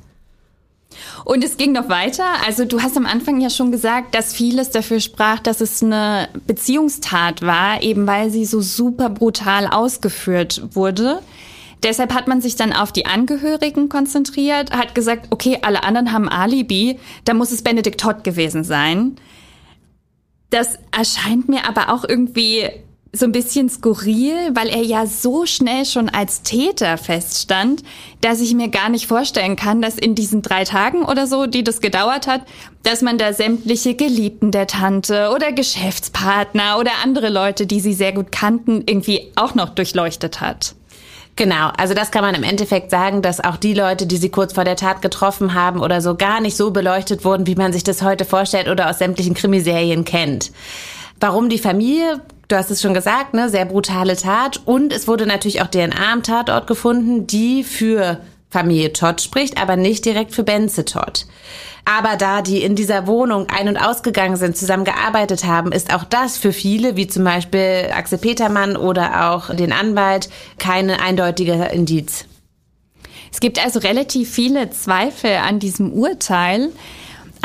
Und 1.23 1.43
es 1.43 1.57
ging 1.57 1.71
noch 1.71 1.89
weiter. 1.89 2.25
Also 2.45 2.65
du 2.65 2.81
hast 2.81 2.97
am 2.97 3.05
Anfang 3.05 3.41
ja 3.41 3.49
schon 3.49 3.71
gesagt, 3.71 4.15
dass 4.15 4.33
vieles 4.33 4.69
dafür 4.69 4.99
sprach, 4.99 5.39
dass 5.39 5.61
es 5.61 5.83
eine 5.83 6.29
Beziehungstat 6.47 7.41
war, 7.41 7.81
eben 7.83 8.07
weil 8.07 8.29
sie 8.29 8.45
so 8.45 8.61
super 8.61 9.09
brutal 9.09 9.67
ausgeführt 9.67 10.61
wurde. 10.73 11.21
Deshalb 11.83 12.13
hat 12.13 12.27
man 12.27 12.41
sich 12.41 12.55
dann 12.55 12.73
auf 12.73 12.91
die 12.91 13.05
Angehörigen 13.05 13.89
konzentriert, 13.89 14.71
hat 14.71 14.95
gesagt, 14.95 15.27
okay, 15.29 15.59
alle 15.61 15.83
anderen 15.83 16.11
haben 16.11 16.29
Alibi, 16.29 16.99
da 17.25 17.33
muss 17.33 17.51
es 17.51 17.61
Benedikt 17.61 17.99
Todd 17.99 18.23
gewesen 18.23 18.63
sein. 18.63 19.17
Das 20.49 20.79
erscheint 20.91 21.49
mir 21.49 21.67
aber 21.67 21.93
auch 21.93 22.03
irgendwie 22.07 22.69
so 23.15 23.25
ein 23.25 23.31
bisschen 23.31 23.69
skurril, 23.69 24.51
weil 24.53 24.67
er 24.67 24.81
ja 24.81 25.05
so 25.05 25.45
schnell 25.45 25.85
schon 25.85 26.09
als 26.09 26.41
Täter 26.41 26.97
feststand, 26.97 27.83
dass 28.21 28.41
ich 28.41 28.53
mir 28.53 28.67
gar 28.67 28.89
nicht 28.89 29.07
vorstellen 29.07 29.55
kann, 29.55 29.81
dass 29.81 29.97
in 29.97 30.15
diesen 30.15 30.41
drei 30.41 30.65
Tagen 30.65 31.03
oder 31.03 31.25
so, 31.25 31.45
die 31.45 31.63
das 31.63 31.79
gedauert 31.79 32.27
hat, 32.27 32.41
dass 32.83 33.01
man 33.01 33.17
da 33.17 33.33
sämtliche 33.33 33.95
Geliebten 33.95 34.51
der 34.51 34.67
Tante 34.67 35.31
oder 35.33 35.51
Geschäftspartner 35.53 36.77
oder 36.77 36.91
andere 37.03 37.29
Leute, 37.29 37.65
die 37.65 37.79
sie 37.79 37.93
sehr 37.93 38.11
gut 38.11 38.31
kannten, 38.31 38.83
irgendwie 38.85 39.31
auch 39.35 39.55
noch 39.55 39.69
durchleuchtet 39.69 40.41
hat. 40.41 40.75
Genau, 41.37 41.69
also 41.77 41.93
das 41.93 42.11
kann 42.11 42.21
man 42.21 42.35
im 42.35 42.43
Endeffekt 42.43 42.91
sagen, 42.91 43.21
dass 43.21 43.43
auch 43.43 43.57
die 43.57 43.73
Leute, 43.73 44.07
die 44.07 44.17
sie 44.17 44.29
kurz 44.29 44.53
vor 44.53 44.63
der 44.63 44.77
Tat 44.77 45.01
getroffen 45.01 45.53
haben 45.53 45.81
oder 45.81 46.01
so, 46.01 46.15
gar 46.15 46.39
nicht 46.39 46.55
so 46.55 46.71
beleuchtet 46.71 47.25
wurden, 47.25 47.45
wie 47.45 47.55
man 47.55 47.73
sich 47.73 47.83
das 47.83 48.01
heute 48.01 48.23
vorstellt 48.23 48.69
oder 48.69 48.89
aus 48.89 48.99
sämtlichen 48.99 49.33
Krimiserien 49.33 50.05
kennt. 50.05 50.51
Warum 51.19 51.49
die 51.49 51.59
Familie? 51.59 52.21
Du 52.47 52.55
hast 52.55 52.69
es 52.69 52.81
schon 52.81 52.93
gesagt, 52.93 53.33
ne, 53.33 53.49
sehr 53.49 53.65
brutale 53.65 54.15
Tat. 54.15 54.61
Und 54.65 54.93
es 54.93 55.07
wurde 55.07 55.25
natürlich 55.25 55.61
auch 55.61 55.67
DNA 55.67 56.13
am 56.13 56.23
Tatort 56.23 56.67
gefunden, 56.67 57.25
die 57.27 57.63
für 57.63 58.21
Familie 58.49 58.93
Todd 58.93 59.21
spricht, 59.21 59.61
aber 59.61 59.75
nicht 59.75 60.05
direkt 60.05 60.33
für 60.33 60.43
Benze 60.43 60.85
Todd. 60.85 61.25
Aber 61.85 62.15
da 62.17 62.41
die 62.41 62.63
in 62.63 62.75
dieser 62.75 63.05
Wohnung 63.05 63.47
ein- 63.49 63.67
und 63.67 63.77
ausgegangen 63.77 64.37
sind, 64.37 64.57
zusammen 64.57 64.85
gearbeitet 64.85 65.43
haben, 65.43 65.71
ist 65.71 65.93
auch 65.93 66.03
das 66.03 66.37
für 66.37 66.51
viele, 66.51 66.95
wie 66.95 67.07
zum 67.07 67.23
Beispiel 67.23 67.89
Axel 67.93 68.17
Petermann 68.17 68.75
oder 68.75 69.31
auch 69.31 69.53
den 69.53 69.71
Anwalt, 69.71 70.29
keine 70.57 71.01
eindeutige 71.01 71.53
Indiz. 71.73 72.25
Es 73.31 73.39
gibt 73.39 73.63
also 73.63 73.79
relativ 73.79 74.31
viele 74.31 74.69
Zweifel 74.69 75.35
an 75.35 75.59
diesem 75.59 75.91
Urteil. 75.91 76.69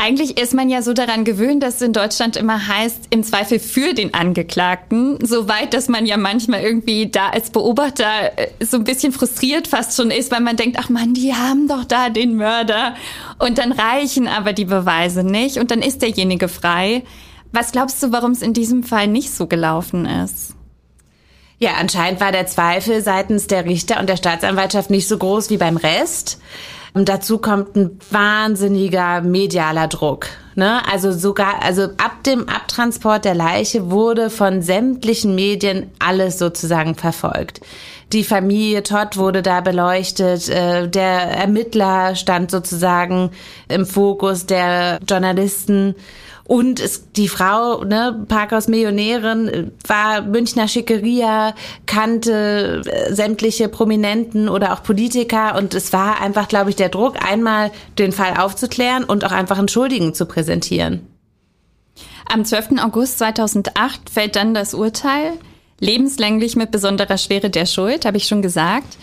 Eigentlich 0.03 0.39
ist 0.39 0.55
man 0.55 0.67
ja 0.67 0.81
so 0.81 0.93
daran 0.93 1.25
gewöhnt, 1.25 1.61
dass 1.61 1.75
es 1.75 1.81
in 1.83 1.93
Deutschland 1.93 2.35
immer 2.35 2.67
heißt, 2.67 3.05
im 3.11 3.23
Zweifel 3.23 3.59
für 3.59 3.93
den 3.93 4.15
Angeklagten, 4.15 5.23
so 5.23 5.47
weit, 5.47 5.75
dass 5.75 5.89
man 5.89 6.07
ja 6.07 6.17
manchmal 6.17 6.63
irgendwie 6.63 7.11
da 7.11 7.29
als 7.29 7.51
Beobachter 7.51 8.35
äh, 8.35 8.47
so 8.65 8.77
ein 8.77 8.83
bisschen 8.83 9.11
frustriert 9.11 9.67
fast 9.67 9.95
schon 9.95 10.09
ist, 10.09 10.31
weil 10.31 10.39
man 10.39 10.57
denkt, 10.57 10.77
ach 10.79 10.89
man, 10.89 11.13
die 11.13 11.35
haben 11.35 11.67
doch 11.67 11.85
da 11.85 12.09
den 12.09 12.35
Mörder 12.35 12.95
und 13.37 13.59
dann 13.59 13.71
reichen 13.71 14.27
aber 14.27 14.53
die 14.53 14.65
Beweise 14.65 15.23
nicht 15.23 15.57
und 15.57 15.69
dann 15.69 15.83
ist 15.83 16.01
derjenige 16.01 16.47
frei. 16.47 17.03
Was 17.51 17.71
glaubst 17.71 18.01
du, 18.01 18.11
warum 18.11 18.31
es 18.31 18.41
in 18.41 18.53
diesem 18.53 18.81
Fall 18.81 19.05
nicht 19.05 19.29
so 19.29 19.45
gelaufen 19.45 20.07
ist? 20.07 20.55
Ja, 21.59 21.73
anscheinend 21.79 22.19
war 22.21 22.31
der 22.31 22.47
Zweifel 22.47 23.03
seitens 23.03 23.45
der 23.45 23.65
Richter 23.65 23.99
und 23.99 24.09
der 24.09 24.17
Staatsanwaltschaft 24.17 24.89
nicht 24.89 25.07
so 25.07 25.19
groß 25.19 25.51
wie 25.51 25.57
beim 25.57 25.77
Rest. 25.77 26.39
Und 26.93 27.07
dazu 27.07 27.37
kommt 27.37 27.75
ein 27.75 27.99
wahnsinniger 28.09 29.21
medialer 29.21 29.87
Druck. 29.87 30.27
Ne? 30.55 30.81
Also 30.91 31.11
sogar, 31.13 31.63
also 31.63 31.83
ab 31.83 32.23
dem 32.25 32.49
Abtransport 32.49 33.23
der 33.23 33.35
Leiche 33.35 33.89
wurde 33.89 34.29
von 34.29 34.61
sämtlichen 34.61 35.33
Medien 35.33 35.89
alles 35.99 36.37
sozusagen 36.37 36.95
verfolgt. 36.95 37.61
Die 38.11 38.25
Familie 38.25 38.83
Todd 38.83 39.15
wurde 39.15 39.41
da 39.41 39.61
beleuchtet, 39.61 40.49
äh, 40.49 40.89
der 40.89 41.31
Ermittler 41.31 42.15
stand 42.15 42.51
sozusagen 42.51 43.31
im 43.69 43.85
Fokus 43.85 44.45
der 44.45 44.99
Journalisten. 45.07 45.95
Und 46.51 46.81
es, 46.81 47.13
die 47.13 47.29
Frau, 47.29 47.85
ne, 47.85 48.25
Parkhaus 48.27 48.67
Millionärin, 48.67 49.71
war 49.87 50.21
Münchner 50.21 50.67
Schickeria, 50.67 51.55
kannte 51.85 52.81
äh, 52.85 53.13
sämtliche 53.13 53.69
Prominenten 53.69 54.49
oder 54.49 54.73
auch 54.73 54.83
Politiker 54.83 55.55
und 55.55 55.73
es 55.73 55.93
war 55.93 56.19
einfach, 56.19 56.49
glaube 56.49 56.69
ich, 56.69 56.75
der 56.75 56.89
Druck, 56.89 57.25
einmal 57.25 57.71
den 57.97 58.11
Fall 58.11 58.35
aufzuklären 58.37 59.05
und 59.05 59.23
auch 59.23 59.31
einfach 59.31 59.59
einen 59.59 59.69
Schuldigen 59.69 60.13
zu 60.13 60.25
präsentieren. 60.25 61.07
Am 62.29 62.43
12. 62.43 62.83
August 62.83 63.19
2008 63.19 64.09
fällt 64.09 64.35
dann 64.35 64.53
das 64.53 64.73
Urteil, 64.73 65.35
lebenslänglich 65.79 66.57
mit 66.57 66.69
besonderer 66.69 67.17
Schwere 67.17 67.49
der 67.49 67.65
Schuld, 67.65 68.03
habe 68.03 68.17
ich 68.17 68.27
schon 68.27 68.41
gesagt. 68.41 68.97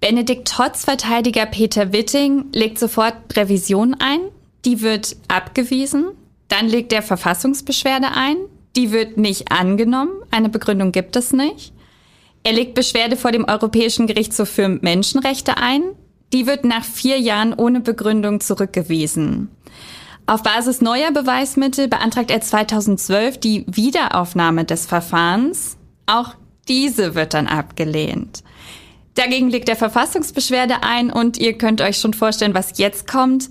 Benedikt 0.00 0.48
Totts 0.48 0.86
Verteidiger 0.86 1.44
Peter 1.44 1.92
Witting 1.92 2.46
legt 2.54 2.78
sofort 2.78 3.14
Revision 3.36 3.94
ein. 3.98 4.20
Die 4.64 4.80
wird 4.80 5.16
abgewiesen. 5.28 6.12
Dann 6.48 6.66
legt 6.68 6.92
er 6.92 7.02
Verfassungsbeschwerde 7.02 8.08
ein. 8.14 8.36
Die 8.76 8.92
wird 8.92 9.16
nicht 9.16 9.52
angenommen. 9.52 10.12
Eine 10.30 10.48
Begründung 10.48 10.92
gibt 10.92 11.16
es 11.16 11.32
nicht. 11.32 11.72
Er 12.42 12.52
legt 12.52 12.74
Beschwerde 12.74 13.16
vor 13.16 13.32
dem 13.32 13.44
Europäischen 13.44 14.06
Gerichtshof 14.06 14.48
für 14.48 14.68
Menschenrechte 14.68 15.56
ein. 15.58 15.82
Die 16.32 16.46
wird 16.46 16.64
nach 16.64 16.84
vier 16.84 17.18
Jahren 17.18 17.54
ohne 17.54 17.80
Begründung 17.80 18.40
zurückgewiesen. 18.40 19.50
Auf 20.26 20.42
Basis 20.42 20.82
neuer 20.82 21.10
Beweismittel 21.10 21.88
beantragt 21.88 22.30
er 22.30 22.40
2012 22.40 23.38
die 23.38 23.64
Wiederaufnahme 23.66 24.64
des 24.64 24.84
Verfahrens. 24.84 25.78
Auch 26.06 26.34
diese 26.68 27.14
wird 27.14 27.32
dann 27.32 27.46
abgelehnt. 27.46 28.42
Dagegen 29.14 29.48
legt 29.48 29.68
er 29.68 29.76
Verfassungsbeschwerde 29.76 30.82
ein 30.82 31.10
und 31.10 31.38
ihr 31.38 31.56
könnt 31.56 31.80
euch 31.80 31.96
schon 31.96 32.14
vorstellen, 32.14 32.54
was 32.54 32.78
jetzt 32.78 33.10
kommt. 33.10 33.48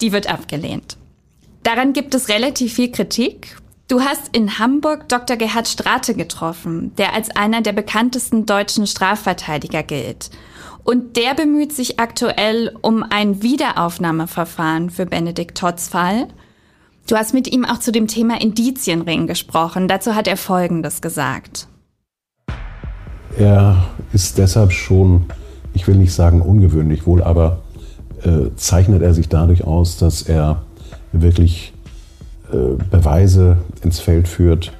Die 0.00 0.12
wird 0.12 0.32
abgelehnt. 0.32 0.96
Daran 1.64 1.94
gibt 1.94 2.14
es 2.14 2.28
relativ 2.28 2.74
viel 2.74 2.92
Kritik. 2.92 3.56
Du 3.88 4.02
hast 4.02 4.36
in 4.36 4.58
Hamburg 4.58 5.08
Dr. 5.08 5.36
Gerhard 5.36 5.66
Strate 5.66 6.14
getroffen, 6.14 6.92
der 6.98 7.14
als 7.14 7.34
einer 7.34 7.62
der 7.62 7.72
bekanntesten 7.72 8.44
deutschen 8.44 8.86
Strafverteidiger 8.86 9.82
gilt. 9.82 10.30
Und 10.84 11.16
der 11.16 11.34
bemüht 11.34 11.72
sich 11.72 11.98
aktuell 11.98 12.76
um 12.82 13.02
ein 13.02 13.42
Wiederaufnahmeverfahren 13.42 14.90
für 14.90 15.06
Benedikt 15.06 15.56
Totts 15.56 15.88
Fall. 15.88 16.28
Du 17.08 17.16
hast 17.16 17.32
mit 17.32 17.50
ihm 17.50 17.64
auch 17.64 17.78
zu 17.78 17.92
dem 17.92 18.08
Thema 18.08 18.42
Indizienring 18.42 19.26
gesprochen. 19.26 19.88
Dazu 19.88 20.14
hat 20.14 20.28
er 20.28 20.36
Folgendes 20.36 21.00
gesagt. 21.00 21.66
Er 23.38 23.86
ist 24.12 24.36
deshalb 24.36 24.72
schon, 24.72 25.24
ich 25.72 25.86
will 25.86 25.96
nicht 25.96 26.12
sagen 26.12 26.42
ungewöhnlich 26.42 27.06
wohl, 27.06 27.22
aber 27.22 27.62
äh, 28.22 28.54
zeichnet 28.54 29.00
er 29.00 29.14
sich 29.14 29.30
dadurch 29.30 29.64
aus, 29.64 29.96
dass 29.96 30.20
er 30.22 30.62
wirklich 31.22 31.72
äh, 32.52 32.82
Beweise 32.90 33.58
ins 33.82 34.00
Feld 34.00 34.28
führt, 34.28 34.72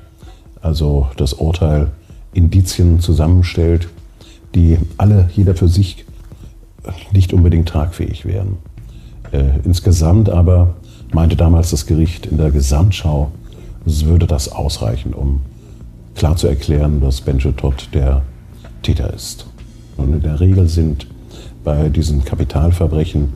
also 0.60 1.08
das 1.16 1.34
Urteil 1.34 1.90
Indizien 2.32 3.00
zusammenstellt, 3.00 3.88
die 4.54 4.78
alle, 4.96 5.28
jeder 5.34 5.54
für 5.54 5.68
sich, 5.68 6.04
nicht 7.12 7.32
unbedingt 7.32 7.68
tragfähig 7.68 8.26
wären. 8.26 8.58
Äh, 9.32 9.58
insgesamt 9.64 10.28
aber 10.28 10.74
meinte 11.12 11.36
damals 11.36 11.70
das 11.70 11.86
Gericht 11.86 12.26
in 12.26 12.36
der 12.36 12.50
Gesamtschau, 12.50 13.30
es 13.86 14.04
würde 14.04 14.26
das 14.26 14.50
ausreichen, 14.50 15.14
um 15.14 15.40
klar 16.14 16.36
zu 16.36 16.46
erklären, 16.46 17.00
dass 17.00 17.20
Benje 17.20 17.54
Todd 17.56 17.88
der 17.92 18.22
Täter 18.82 19.12
ist. 19.12 19.46
Und 19.96 20.12
in 20.12 20.22
der 20.22 20.40
Regel 20.40 20.68
sind 20.68 21.06
bei 21.62 21.88
diesen 21.88 22.24
Kapitalverbrechen 22.24 23.32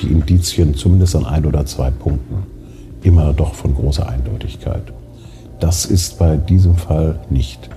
die 0.00 0.08
Indizien 0.08 0.74
zumindest 0.74 1.16
an 1.16 1.26
ein 1.26 1.46
oder 1.46 1.66
zwei 1.66 1.90
Punkten 1.90 2.46
immer 3.02 3.32
doch 3.32 3.54
von 3.54 3.74
großer 3.74 4.08
Eindeutigkeit. 4.08 4.92
Das 5.60 5.84
ist 5.84 6.18
bei 6.18 6.36
diesem 6.36 6.76
Fall 6.76 7.20
nicht. 7.30 7.68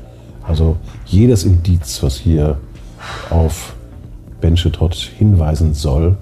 Also 0.44 0.78
jedes 1.06 1.44
Indiz, 1.44 2.02
was 2.04 2.18
hier 2.18 2.58
auf 3.30 3.76
Benchetot 4.40 4.96
hinweisen 4.96 5.74
soll, 5.74 6.18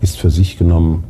ist 0.00 0.16
für 0.16 0.30
sich 0.30 0.58
genommen 0.58 1.04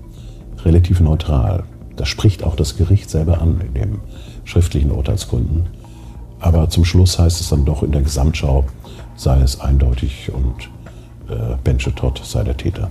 relativ 0.65 1.01
neutral. 1.01 1.65
Das 1.97 2.09
spricht 2.09 2.45
auch 2.45 2.57
das 2.57 2.77
Gericht 2.77 3.11
selber 3.11 3.41
an 3.41 3.61
in 3.61 3.75
den 3.75 3.99
schriftlichen 4.45 4.91
Urteilsgründen. 4.91 5.67
Aber 6.41 6.69
zum 6.69 6.85
Schluss 6.85 7.19
heißt 7.19 7.41
es 7.41 7.49
dann 7.49 7.65
doch 7.65 7.83
in 7.83 7.93
der 7.93 8.03
Gesamtschau, 8.03 8.65
sei 9.17 9.41
es 9.41 9.61
eindeutig 9.61 10.31
und 10.33 10.71
äh, 11.31 11.57
Benchetot 11.65 12.21
sei 12.25 12.45
der 12.45 12.57
Täter. 12.57 12.91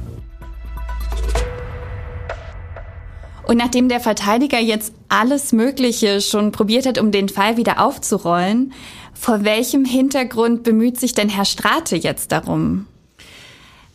Und 3.48 3.58
nachdem 3.58 3.90
der 3.90 4.00
Verteidiger 4.00 4.60
jetzt 4.60 4.94
alles 5.08 5.52
Mögliche 5.52 6.22
schon 6.22 6.52
probiert 6.52 6.86
hat, 6.86 7.00
um 7.00 7.12
den 7.12 7.30
Fall 7.30 7.58
wieder 7.58 7.80
aufzurollen, 7.80 8.74
vor 9.14 9.44
welchem 9.44 9.86
Hintergrund 9.86 10.64
bemüht 10.64 11.00
sich 11.00 11.14
denn 11.14 11.30
Herr 11.30 11.46
Strate 11.46 11.96
jetzt 11.96 12.32
darum? 12.32 12.88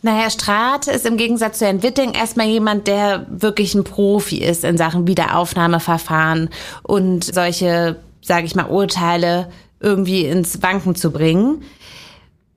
Na, 0.01 0.15
Herr 0.15 0.31
Strate 0.31 0.89
ist 0.91 1.05
im 1.05 1.17
Gegensatz 1.17 1.59
zu 1.59 1.65
Herrn 1.65 1.83
Witting 1.83 2.13
erstmal 2.13 2.47
jemand, 2.47 2.87
der 2.87 3.27
wirklich 3.29 3.75
ein 3.75 3.83
Profi 3.83 4.37
ist 4.37 4.63
in 4.63 4.77
Sachen 4.77 5.05
Wiederaufnahmeverfahren 5.05 6.49
und 6.81 7.23
solche, 7.23 7.97
sage 8.21 8.45
ich 8.45 8.55
mal, 8.55 8.65
Urteile 8.65 9.51
irgendwie 9.79 10.25
ins 10.25 10.63
Wanken 10.63 10.95
zu 10.95 11.11
bringen 11.11 11.63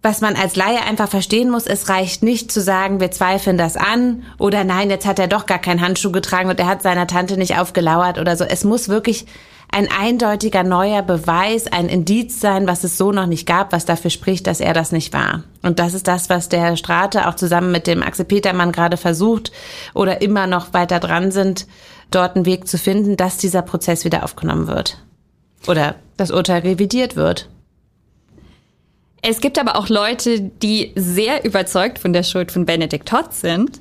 was 0.05 0.21
man 0.21 0.37
als 0.37 0.55
Laie 0.55 0.83
einfach 0.83 1.09
verstehen 1.09 1.49
muss, 1.49 1.67
es 1.67 1.89
reicht 1.89 2.23
nicht 2.23 2.53
zu 2.53 2.61
sagen, 2.61 3.01
wir 3.01 3.11
zweifeln 3.11 3.57
das 3.57 3.77
an 3.79 4.23
oder 4.39 4.63
nein, 4.63 4.91
jetzt 4.91 5.07
hat 5.07 5.19
er 5.19 5.29
doch 5.29 5.47
gar 5.47 5.59
keinen 5.59 5.81
Handschuh 5.81 6.13
getragen 6.13 6.51
und 6.51 6.61
er 6.61 6.67
hat 6.67 6.83
seiner 6.83 7.07
Tante 7.07 7.39
nicht 7.39 7.57
aufgelauert 7.57 8.19
oder 8.19 8.37
so. 8.37 8.45
Es 8.45 8.65
muss 8.65 8.91
wirklich 8.91 9.25
ein 9.73 9.89
eindeutiger 9.91 10.63
neuer 10.63 11.01
Beweis, 11.01 11.67
ein 11.67 11.89
Indiz 11.89 12.39
sein, 12.39 12.69
was 12.69 12.85
es 12.85 12.99
so 12.99 13.13
noch 13.13 13.25
nicht 13.27 13.47
gab, 13.47 13.73
was 13.73 13.87
dafür 13.87 14.11
spricht, 14.11 14.47
dass 14.47 14.61
er 14.61 14.75
das 14.75 14.93
nicht 14.93 15.15
war. 15.15 15.43
Und 15.63 15.79
das 15.79 15.95
ist 15.95 16.07
das, 16.07 16.29
was 16.29 16.51
der 16.51 16.77
Strate 16.77 17.27
auch 17.27 17.35
zusammen 17.35 17.73
mit 17.73 17.87
dem 17.87 18.03
Axel 18.03 18.27
Petermann 18.27 18.73
gerade 18.73 18.99
versucht 18.99 19.53
oder 19.95 20.21
immer 20.21 20.47
noch 20.47 20.75
weiter 20.75 21.01
dran 21.01 21.33
sind, 21.33 21.67
dort 22.11 22.37
einen 22.37 22.45
Weg 22.45 22.69
zu 22.69 22.77
finden, 22.77 23.17
dass 23.17 23.39
dieser 23.39 23.63
Prozess 23.63 24.05
wieder 24.05 24.23
aufgenommen 24.23 24.69
wird. 24.69 24.99
Oder 25.67 25.95
das 26.19 26.31
Urteil 26.31 26.61
revidiert 26.61 27.17
wird. 27.17 27.49
Es 29.27 29.41
gibt 29.41 29.59
aber 29.59 29.77
auch 29.77 29.89
Leute, 29.89 30.39
die 30.39 30.93
sehr 30.97 31.47
überzeugt 31.47 31.99
von 31.99 32.13
der 32.13 32.25
Schuld 32.25 32.53
von 32.53 32.67
Benedict 32.67 33.07
Todd 33.07 33.33
sind. 33.33 33.81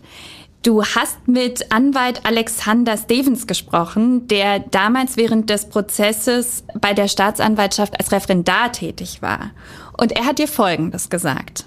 Du 0.63 0.85
hast 0.85 1.27
mit 1.27 1.69
Anwalt 1.69 2.25
Alexander 2.25 2.95
Stevens 2.95 3.45
gesprochen, 3.45 4.25
der 4.29 4.59
damals 4.59 5.17
während 5.17 5.49
des 5.49 5.67
Prozesses 5.67 6.63
bei 6.79 6.93
der 6.93 7.09
Staatsanwaltschaft 7.09 7.99
als 7.99 8.13
Referendar 8.13 8.71
tätig 8.71 9.21
war. 9.21 9.51
Und 9.97 10.13
er 10.13 10.23
hat 10.25 10.39
dir 10.39 10.47
Folgendes 10.47 11.09
gesagt. 11.09 11.65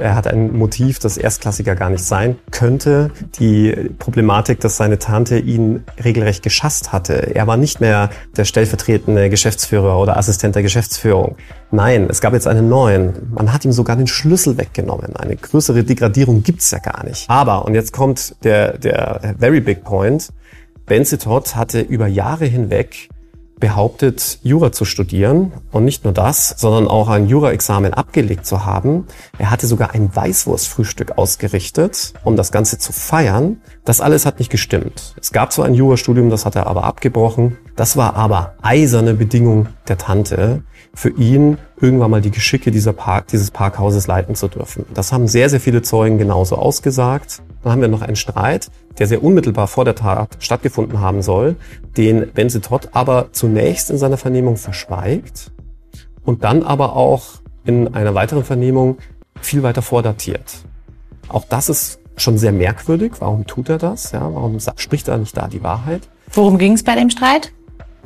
Er 0.00 0.14
hat 0.14 0.26
ein 0.26 0.56
Motiv, 0.56 0.98
das 0.98 1.16
erstklassiger 1.16 1.74
gar 1.74 1.90
nicht 1.90 2.04
sein 2.04 2.36
könnte. 2.50 3.10
Die 3.38 3.90
Problematik, 3.98 4.60
dass 4.60 4.76
seine 4.76 4.98
Tante 4.98 5.38
ihn 5.38 5.84
regelrecht 6.02 6.42
geschasst 6.42 6.92
hatte. 6.92 7.34
Er 7.34 7.46
war 7.46 7.56
nicht 7.56 7.80
mehr 7.80 8.10
der 8.36 8.44
stellvertretende 8.44 9.30
Geschäftsführer 9.30 9.98
oder 9.98 10.16
Assistent 10.16 10.54
der 10.54 10.62
Geschäftsführung. 10.62 11.36
Nein, 11.70 12.08
es 12.08 12.20
gab 12.20 12.32
jetzt 12.32 12.46
einen 12.46 12.68
neuen. 12.68 13.32
Man 13.32 13.52
hat 13.52 13.64
ihm 13.64 13.72
sogar 13.72 13.96
den 13.96 14.06
Schlüssel 14.06 14.58
weggenommen. 14.58 15.14
Eine 15.16 15.36
größere 15.36 15.84
Degradierung 15.84 16.42
gibt's 16.42 16.70
ja 16.70 16.78
gar 16.78 17.04
nicht. 17.04 17.28
Aber, 17.28 17.64
und 17.64 17.74
jetzt 17.74 17.92
kommt 17.92 18.34
der, 18.42 18.78
der 18.78 19.34
very 19.38 19.60
big 19.60 19.84
point, 19.84 20.30
Benze 20.86 21.18
hatte 21.54 21.80
über 21.80 22.08
Jahre 22.08 22.46
hinweg 22.46 23.08
behauptet, 23.60 24.38
Jura 24.42 24.72
zu 24.72 24.84
studieren 24.84 25.52
und 25.70 25.84
nicht 25.84 26.04
nur 26.04 26.12
das, 26.12 26.54
sondern 26.56 26.88
auch 26.88 27.08
ein 27.08 27.28
Jura-Examen 27.28 27.94
abgelegt 27.94 28.46
zu 28.46 28.64
haben. 28.64 29.06
Er 29.38 29.50
hatte 29.50 29.66
sogar 29.66 29.92
ein 29.92 30.14
Weißwurstfrühstück 30.14 31.18
ausgerichtet, 31.18 32.14
um 32.24 32.36
das 32.36 32.50
Ganze 32.50 32.78
zu 32.78 32.92
feiern. 32.92 33.60
Das 33.84 34.00
alles 34.00 34.26
hat 34.26 34.38
nicht 34.38 34.50
gestimmt. 34.50 35.14
Es 35.20 35.32
gab 35.32 35.52
zwar 35.52 35.66
ein 35.66 35.74
Jurastudium, 35.74 36.30
das 36.30 36.46
hat 36.46 36.56
er 36.56 36.66
aber 36.66 36.84
abgebrochen. 36.84 37.58
Das 37.76 37.96
war 37.96 38.16
aber 38.16 38.54
eiserne 38.62 39.14
Bedingung 39.14 39.68
der 39.88 39.98
Tante, 39.98 40.62
für 40.94 41.10
ihn 41.10 41.58
irgendwann 41.80 42.10
mal 42.10 42.20
die 42.20 42.30
Geschicke 42.30 42.70
dieser 42.70 42.92
Park, 42.92 43.28
dieses 43.28 43.50
Parkhauses 43.50 44.06
leiten 44.06 44.34
zu 44.34 44.48
dürfen. 44.48 44.84
Das 44.92 45.12
haben 45.12 45.28
sehr, 45.28 45.48
sehr 45.48 45.60
viele 45.60 45.82
Zeugen 45.82 46.18
genauso 46.18 46.56
ausgesagt. 46.56 47.42
Dann 47.62 47.72
haben 47.72 47.80
wir 47.80 47.88
noch 47.88 48.02
einen 48.02 48.16
Streit, 48.16 48.70
der 48.98 49.06
sehr 49.06 49.22
unmittelbar 49.22 49.68
vor 49.68 49.84
der 49.84 49.94
Tat 49.94 50.36
stattgefunden 50.40 51.00
haben 51.00 51.22
soll, 51.22 51.56
den 51.96 52.32
Benze 52.32 52.60
Todd 52.60 52.90
aber 52.92 53.28
zunächst 53.32 53.90
in 53.90 53.98
seiner 53.98 54.16
Vernehmung 54.16 54.56
verschweigt 54.56 55.52
und 56.24 56.44
dann 56.44 56.62
aber 56.62 56.96
auch 56.96 57.40
in 57.64 57.94
einer 57.94 58.14
weiteren 58.14 58.44
Vernehmung 58.44 58.98
viel 59.40 59.62
weiter 59.62 59.82
vordatiert. 59.82 60.64
Auch 61.28 61.44
das 61.44 61.68
ist 61.68 62.00
schon 62.16 62.38
sehr 62.38 62.52
merkwürdig. 62.52 63.12
Warum 63.20 63.46
tut 63.46 63.68
er 63.68 63.78
das? 63.78 64.12
Ja, 64.12 64.22
warum 64.22 64.58
spricht 64.76 65.08
er 65.08 65.18
nicht 65.18 65.36
da 65.36 65.48
die 65.48 65.62
Wahrheit? 65.62 66.08
Worum 66.32 66.58
ging 66.58 66.72
es 66.74 66.82
bei 66.82 66.94
dem 66.94 67.10
Streit? 67.10 67.52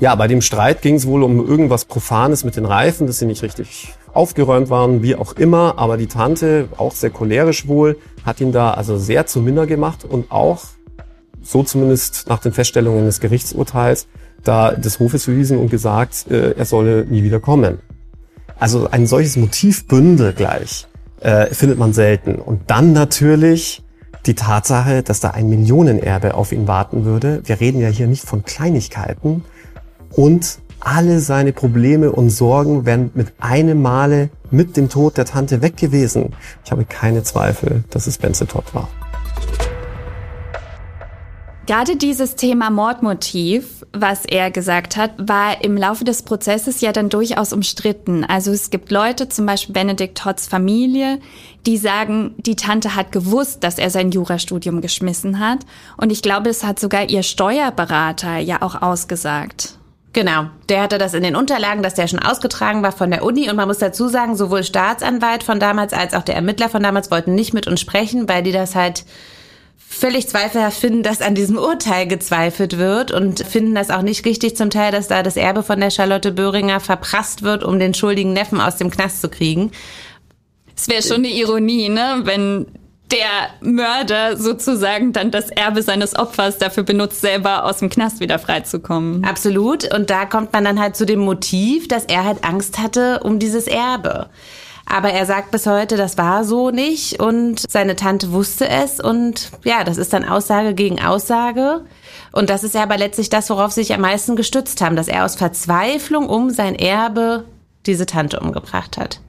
Ja, 0.01 0.15
bei 0.17 0.27
dem 0.27 0.43
Streit 0.43 0.83
ging 0.83 0.97
es 0.97 1.07
wohl 1.07 1.23
um 1.23 1.47
irgendwas 1.47 1.85
Profanes 1.85 2.45
mit 2.45 2.57
den 2.57 2.65
Reifen, 2.65 3.07
dass 3.07 3.21
sie 3.21 3.27
nicht 3.27 3.43
richtig 3.43 3.95
aufgeräumt 4.13 4.71
waren, 4.71 5.03
wie 5.03 5.15
auch 5.15 5.35
immer. 5.35 5.79
Aber 5.79 5.97
die 5.97 6.07
Tante, 6.07 6.69
auch 6.77 6.93
sehr 6.93 7.11
cholerisch 7.11 7.69
wohl, 7.69 7.97
hat 8.25 8.41
ihn 8.41 8.53
da 8.53 8.73
also 8.73 8.99
sehr 8.99 9.27
zu 9.27 9.41
Minder 9.41 9.67
gemacht 9.67 10.05
und 10.05 10.31
auch, 10.31 10.65
so 11.43 11.63
zumindest 11.63 12.27
nach 12.29 12.41
den 12.41 12.53
Feststellungen 12.53 13.05
des 13.05 13.21
Gerichtsurteils, 13.21 14.07
da 14.43 14.73
des 14.73 14.99
Hofes 14.99 15.25
verwiesen 15.25 15.59
und 15.59 15.71
gesagt, 15.71 16.27
äh, 16.31 16.53
er 16.53 16.65
solle 16.65 17.07
nie 17.07 17.23
wieder 17.23 17.41
kommen. 17.41 17.79
Also 18.59 18.89
ein 18.91 19.07
solches 19.07 19.37
Motivbündel 19.37 20.33
gleich 20.33 20.87
äh, 21.21 21.47
findet 21.47 21.79
man 21.79 21.93
selten. 21.93 22.37
Und 22.37 22.63
dann 22.69 22.93
natürlich 22.93 23.83
die 24.27 24.35
Tatsache, 24.35 25.03
dass 25.03 25.21
da 25.21 25.31
ein 25.31 25.49
Millionenerbe 25.49 26.35
auf 26.35 26.53
ihn 26.53 26.67
warten 26.67 27.05
würde. 27.05 27.43
Wir 27.45 27.61
reden 27.61 27.81
ja 27.81 27.89
hier 27.89 28.07
nicht 28.07 28.25
von 28.25 28.45
Kleinigkeiten. 28.45 29.45
Und 30.17 30.59
alle 30.81 31.21
seine 31.21 31.53
Probleme 31.53 32.13
und 32.13 32.31
Sorgen 32.31 32.85
wären 32.85 33.11
mit 33.15 33.33
einem 33.41 33.81
Male 33.81 34.31
mit 34.51 34.77
dem 34.77 34.89
Tod 34.89 35.17
der 35.17 35.25
Tante 35.25 35.63
weg 35.63 35.77
gewesen. 35.77 36.35
Ich 36.65 36.71
habe 36.71 36.85
keine 36.85 37.23
Zweifel, 37.23 37.85
dass 37.91 38.07
es 38.07 38.19
Benzetot 38.19 38.75
war. 38.75 38.89
Gerade 41.67 41.97
dieses 41.97 42.37
Thema 42.37 42.69
Mordmotiv, 42.69 43.87
was 43.95 44.27
er 44.27 44.51
gesagt 44.51 44.99
hat, 44.99 45.13
war 45.17 45.65
im 45.65 45.79
Laufe 45.79 46.05
des 46.05 46.23
Prozesses 46.23 46.83
ja 46.83 46.93
dann 46.93 47.09
durchaus 47.09 47.55
umstritten. 47.55 48.23
Also 48.23 48.53
es 48.53 48.69
gibt 48.69 48.91
Leute, 48.91 49.31
zum 49.31 49.47
Beispiel 49.47 49.73
Benedikt 49.73 50.19
Todds 50.19 50.47
Familie, 50.47 51.21
die 51.65 51.79
sagen, 51.79 52.35
die 52.37 52.57
Tante 52.57 52.95
hat 52.95 53.13
gewusst, 53.13 53.65
dass 53.65 53.79
er 53.79 53.89
sein 53.89 54.11
Jurastudium 54.11 54.83
geschmissen 54.83 55.39
hat. 55.39 55.61
Und 55.97 56.13
ich 56.13 56.21
glaube, 56.21 56.51
es 56.51 56.65
hat 56.65 56.79
sogar 56.79 57.09
ihr 57.09 57.23
Steuerberater 57.23 58.37
ja 58.37 58.61
auch 58.61 58.83
ausgesagt. 58.83 59.79
Genau, 60.15 60.47
der 60.69 60.81
hatte 60.81 60.97
das 60.97 61.13
in 61.13 61.25
den 61.25 61.35
Unterlagen, 61.35 61.83
dass 61.83 61.95
der 61.95 62.07
schon 62.07 62.21
ausgetragen 62.21 62.85
war 62.85 62.93
von 62.93 63.11
der 63.11 63.25
Uni. 63.25 63.51
Und 63.51 63.57
man 63.57 63.67
muss 63.67 63.79
dazu 63.79 64.09
sagen, 64.09 64.37
sowohl 64.37 64.63
Staatsanwalt 64.63 65.43
von 65.43 65.59
damals 65.59 65.93
als 65.93 66.15
auch 66.15 66.23
der 66.23 66.37
Ermittler 66.37 66.69
von 66.69 66.85
damals 66.85 67.11
wollten 67.11 67.35
nicht 67.35 67.53
mit 67.53 67.67
uns 67.67 67.81
sprechen, 67.81 68.29
weil 68.29 68.45
die 68.45 68.53
das 68.53 68.77
halt 68.77 69.05
völlig 69.77 70.29
zweifelhaft 70.29 70.79
finden, 70.79 71.03
dass 71.03 71.21
an 71.21 71.35
diesem 71.35 71.59
Urteil 71.59 72.07
gezweifelt 72.07 72.79
wird 72.79 73.11
und 73.11 73.45
finden 73.45 73.75
das 73.75 73.91
auch 73.91 74.03
nicht 74.03 74.25
richtig 74.25 74.57
zum 74.57 74.71
Teil, 74.71 74.93
dass 74.93 75.09
da 75.09 75.25
das 75.25 75.37
Erbe 75.37 75.65
von 75.65 75.81
der 75.81 75.91
Charlotte 75.91 76.31
Böhringer 76.31 76.79
verprasst 76.79 77.43
wird, 77.43 77.65
um 77.65 77.81
den 77.81 77.93
schuldigen 77.93 78.33
Neffen 78.33 78.61
aus 78.61 78.77
dem 78.77 78.91
Knast 78.91 79.21
zu 79.21 79.29
kriegen. 79.29 79.73
Es 80.77 80.89
wäre 80.89 81.03
schon 81.03 81.19
eine 81.19 81.31
Ironie, 81.31 81.89
ne, 81.89 82.21
wenn 82.23 82.67
der 83.15 83.51
Mörder 83.61 84.37
sozusagen 84.37 85.13
dann 85.13 85.31
das 85.31 85.51
Erbe 85.51 85.83
seines 85.83 86.17
Opfers 86.17 86.59
dafür 86.59 86.83
benutzt, 86.83 87.21
selber 87.21 87.65
aus 87.65 87.79
dem 87.79 87.89
Knast 87.89 88.19
wieder 88.19 88.41
freizukommen. 88.41 89.25
Absolut. 89.25 89.93
Und 89.95 90.11
da 90.11 90.27
kommt 90.27 90.53
man 90.53 90.65
dann 90.65 90.81
halt 90.81 90.97
zu 90.97 91.07
dem 91.07 91.21
Motiv, 91.21 91.87
dass 91.87 92.07
er 92.07 92.25
halt 92.25 92.45
Angst 92.45 92.79
hatte 92.79 93.21
um 93.23 93.39
dieses 93.39 93.69
Erbe. 93.69 94.29
Aber 94.87 95.11
er 95.11 95.27
sagt 95.27 95.51
bis 95.51 95.67
heute, 95.67 95.97
das 95.97 96.19
war 96.19 96.45
so 96.45 96.71
nicht 96.71 97.21
und 97.21 97.63
seine 97.71 97.97
Tante 97.97 98.33
wusste 98.33 98.69
es 98.69 99.01
und 99.01 99.51
ja, 99.65 99.83
das 99.83 99.97
ist 99.97 100.13
dann 100.13 100.29
Aussage 100.29 100.75
gegen 100.75 101.03
Aussage. 101.03 101.85
Und 102.33 102.51
das 102.51 102.65
ist 102.65 102.75
ja 102.75 102.83
aber 102.83 102.99
letztlich 102.99 103.31
das, 103.31 103.49
worauf 103.49 103.73
sie 103.73 103.83
sich 103.83 103.95
am 103.95 104.03
meisten 104.03 104.37
gestützt 104.37 104.81
haben, 104.83 104.97
dass 104.97 105.09
er 105.09 105.25
aus 105.25 105.37
Verzweiflung 105.37 106.29
um 106.29 106.51
sein 106.51 106.75
Erbe 106.75 107.45
diese 107.87 108.07
Tante 108.07 108.41
umgebracht 108.41 108.99
hat. 108.99 109.21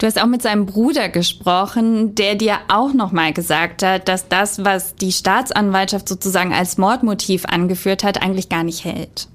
Du 0.00 0.06
hast 0.06 0.18
auch 0.18 0.26
mit 0.26 0.40
seinem 0.40 0.64
Bruder 0.64 1.10
gesprochen, 1.10 2.14
der 2.14 2.34
dir 2.34 2.54
auch 2.68 2.94
nochmal 2.94 3.34
gesagt 3.34 3.82
hat, 3.82 4.08
dass 4.08 4.28
das, 4.28 4.64
was 4.64 4.94
die 4.94 5.12
Staatsanwaltschaft 5.12 6.08
sozusagen 6.08 6.54
als 6.54 6.78
Mordmotiv 6.78 7.44
angeführt 7.44 8.02
hat, 8.02 8.22
eigentlich 8.22 8.48
gar 8.48 8.64
nicht 8.64 8.86
hält. 8.86 9.28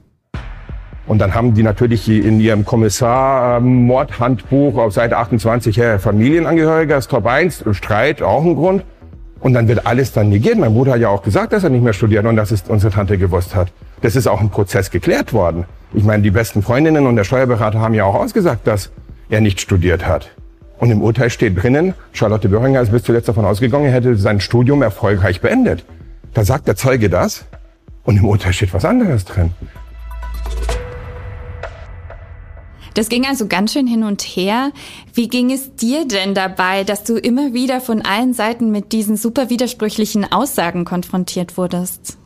Und 1.05 1.19
dann 1.19 1.35
haben 1.35 1.53
die 1.53 1.61
natürlich 1.61 2.09
in 2.09 2.39
ihrem 2.39 2.65
Kommissar-Mordhandbuch 2.65 4.79
auf 4.79 4.91
Seite 4.91 5.17
28 5.17 5.75
ja, 5.75 5.99
Familienangehöriger, 5.99 6.97
ist 6.97 7.11
Top 7.11 7.27
1, 7.27 7.65
Streit, 7.73 8.23
auch 8.23 8.43
ein 8.43 8.55
Grund. 8.55 8.83
Und 9.41 9.53
dann 9.53 9.67
wird 9.67 9.85
alles 9.85 10.13
dann 10.13 10.29
negiert. 10.29 10.57
Mein 10.57 10.73
Bruder 10.73 10.93
hat 10.93 10.99
ja 10.99 11.09
auch 11.09 11.21
gesagt, 11.21 11.53
dass 11.53 11.63
er 11.63 11.69
nicht 11.69 11.83
mehr 11.83 11.93
studiert 11.93 12.25
und 12.25 12.37
dass 12.37 12.49
es 12.49 12.63
unsere 12.67 12.91
Tante 12.91 13.19
gewusst 13.19 13.53
hat. 13.53 13.71
Das 14.01 14.15
ist 14.15 14.25
auch 14.25 14.41
im 14.41 14.49
Prozess 14.49 14.89
geklärt 14.89 15.31
worden. 15.31 15.65
Ich 15.93 16.03
meine, 16.03 16.23
die 16.23 16.31
besten 16.31 16.63
Freundinnen 16.63 17.05
und 17.05 17.17
der 17.17 17.23
Steuerberater 17.23 17.79
haben 17.79 17.93
ja 17.93 18.05
auch 18.05 18.15
ausgesagt, 18.15 18.65
dass 18.65 18.89
er 19.29 19.41
nicht 19.41 19.61
studiert 19.61 20.07
hat. 20.07 20.31
Und 20.77 20.91
im 20.91 21.01
Urteil 21.01 21.29
steht 21.29 21.61
drinnen, 21.61 21.93
Charlotte 22.11 22.49
Böhringer 22.49 22.81
ist 22.81 22.91
bis 22.91 23.03
zuletzt 23.03 23.29
davon 23.29 23.45
ausgegangen, 23.45 23.85
er 23.85 23.93
hätte 23.93 24.15
sein 24.17 24.39
Studium 24.39 24.81
erfolgreich 24.81 25.41
beendet. 25.41 25.85
Da 26.33 26.43
sagt 26.43 26.67
der 26.67 26.75
Zeuge 26.75 27.09
das 27.09 27.45
und 28.03 28.17
im 28.17 28.25
Urteil 28.25 28.53
steht 28.53 28.73
was 28.73 28.85
anderes 28.85 29.25
drin. 29.25 29.51
Das 32.93 33.09
ging 33.09 33.25
also 33.25 33.47
ganz 33.47 33.73
schön 33.73 33.87
hin 33.87 34.03
und 34.03 34.21
her. 34.21 34.71
Wie 35.13 35.27
ging 35.27 35.51
es 35.51 35.75
dir 35.75 36.07
denn 36.07 36.33
dabei, 36.33 36.85
dass 36.85 37.03
du 37.03 37.17
immer 37.17 37.53
wieder 37.53 37.81
von 37.81 38.01
allen 38.01 38.33
Seiten 38.33 38.71
mit 38.71 38.93
diesen 38.93 39.17
super 39.17 39.49
widersprüchlichen 39.49 40.31
Aussagen 40.31 40.85
konfrontiert 40.85 41.57
wurdest? 41.57 42.17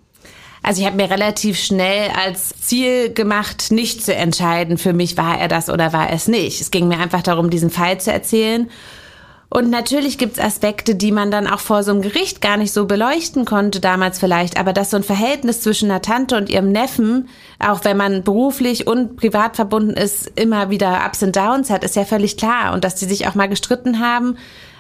Also 0.62 0.82
ich 0.82 0.88
habe 0.88 0.98
mir 0.98 1.10
relativ 1.10 1.58
schnell 1.58 2.10
als 2.12 2.50
Ziel 2.62 3.14
gemacht, 3.14 3.72
nicht 3.72 4.04
zu 4.04 4.14
entscheiden, 4.14 4.78
für 4.78 4.94
mich 4.94 5.18
war 5.18 5.40
er 5.40 5.48
das 5.48 5.70
oder 5.70 5.94
war 5.94 6.12
es 6.12 6.28
nicht. 6.28 6.62
Es 6.62 6.72
ging 6.72 6.88
mir 6.88 7.00
einfach 7.00 7.22
darum, 7.22 7.50
diesen 7.50 7.70
Fall 7.70 8.00
zu 8.00 8.12
erzählen 8.12 8.70
und 9.52 9.72
natürlich 9.72 10.20
gibt's 10.20 10.40
Aspekte, 10.40 10.94
die 10.94 11.12
man 11.12 11.32
dann 11.32 11.48
auch 11.48 11.60
vor 11.60 11.82
so 11.82 11.92
einem 11.92 12.04
Gericht 12.04 12.40
gar 12.40 12.56
nicht 12.56 12.72
so 12.72 12.86
beleuchten 12.86 13.46
konnte, 13.46 13.80
damals 13.80 14.20
vielleicht, 14.20 14.60
aber 14.60 14.74
dass 14.74 14.92
so 14.92 14.98
ein 14.98 15.04
Verhältnis 15.04 15.62
zwischen 15.62 15.90
einer 15.90 16.04
Tante 16.04 16.38
und 16.38 16.50
ihrem 16.50 16.72
Neffen, 16.72 17.30
auch 17.58 17.84
wenn 17.84 17.98
man 17.98 18.24
beruflich 18.24 18.86
und 18.86 19.18
privat 19.18 19.56
verbunden 19.56 19.96
ist, 19.96 20.32
immer 20.40 20.70
wieder 20.70 21.04
Ups 21.04 21.24
und 21.24 21.36
Downs 21.36 21.72
hat, 21.72 21.84
ist 21.84 21.96
ja 21.96 22.06
völlig 22.06 22.38
klar. 22.38 22.74
Und 22.74 22.84
dass 22.84 22.94
die 22.94 23.06
sich 23.06 23.28
auch 23.28 23.34
mal 23.34 23.50
gestritten 23.50 24.00
haben. 24.00 24.38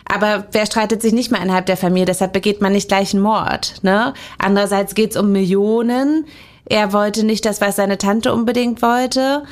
Aber 0.09 0.47
wer 0.51 0.65
streitet 0.65 1.01
sich 1.01 1.13
nicht 1.13 1.31
mal 1.31 1.41
innerhalb 1.41 1.67
der 1.67 1.77
Familie? 1.77 2.05
Deshalb 2.05 2.33
begeht 2.33 2.61
man 2.61 2.73
nicht 2.73 2.87
gleich 2.87 3.13
einen 3.13 3.23
Mord. 3.23 3.75
Ne? 3.83 4.13
Andererseits 4.39 4.95
geht's 4.95 5.15
um 5.15 5.31
Millionen. 5.31 6.25
Er 6.65 6.91
wollte 6.93 7.23
nicht 7.23 7.45
das, 7.45 7.61
was 7.61 7.75
seine 7.75 7.97
Tante 7.97 8.33
unbedingt 8.33 8.81
wollte. 8.81 9.43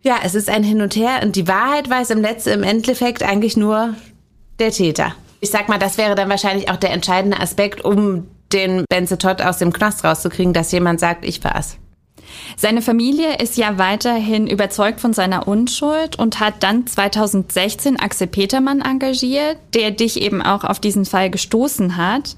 Ja, 0.00 0.16
es 0.24 0.34
ist 0.34 0.48
ein 0.48 0.64
Hin 0.64 0.82
und 0.82 0.96
Her 0.96 1.20
und 1.22 1.36
die 1.36 1.46
Wahrheit 1.46 1.88
weiß 1.88 2.10
im 2.10 2.22
letzten, 2.22 2.50
im 2.50 2.62
Endeffekt 2.62 3.22
eigentlich 3.22 3.56
nur 3.56 3.94
der 4.58 4.70
Täter. 4.70 5.14
Ich 5.40 5.50
sag 5.50 5.68
mal, 5.68 5.78
das 5.78 5.98
wäre 5.98 6.14
dann 6.14 6.30
wahrscheinlich 6.30 6.70
auch 6.70 6.76
der 6.76 6.90
entscheidende 6.90 7.38
Aspekt, 7.38 7.84
um 7.84 8.26
den 8.52 8.84
Benze 8.88 9.18
Todd 9.18 9.42
aus 9.42 9.58
dem 9.58 9.72
Knast 9.72 10.04
rauszukriegen, 10.04 10.52
dass 10.52 10.72
jemand 10.72 10.98
sagt, 10.98 11.24
ich 11.24 11.42
war's. 11.44 11.76
Seine 12.56 12.82
Familie 12.82 13.36
ist 13.38 13.56
ja 13.56 13.78
weiterhin 13.78 14.46
überzeugt 14.46 15.00
von 15.00 15.12
seiner 15.12 15.48
Unschuld 15.48 16.18
und 16.18 16.40
hat 16.40 16.62
dann 16.62 16.86
2016 16.86 17.98
Axel 17.98 18.26
Petermann 18.26 18.80
engagiert, 18.80 19.58
der 19.74 19.90
dich 19.90 20.20
eben 20.20 20.42
auch 20.42 20.64
auf 20.64 20.80
diesen 20.80 21.04
Fall 21.04 21.30
gestoßen 21.30 21.96
hat. 21.96 22.36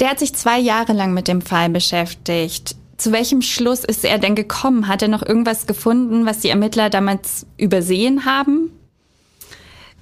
Der 0.00 0.10
hat 0.10 0.18
sich 0.18 0.34
zwei 0.34 0.58
Jahre 0.58 0.92
lang 0.92 1.14
mit 1.14 1.28
dem 1.28 1.42
Fall 1.42 1.68
beschäftigt. 1.68 2.76
Zu 2.96 3.12
welchem 3.12 3.42
Schluss 3.42 3.84
ist 3.84 4.04
er 4.04 4.18
denn 4.18 4.34
gekommen? 4.34 4.88
Hat 4.88 5.02
er 5.02 5.08
noch 5.08 5.22
irgendwas 5.26 5.66
gefunden, 5.66 6.24
was 6.26 6.38
die 6.38 6.48
Ermittler 6.48 6.88
damals 6.88 7.46
übersehen 7.56 8.24
haben? 8.24 8.70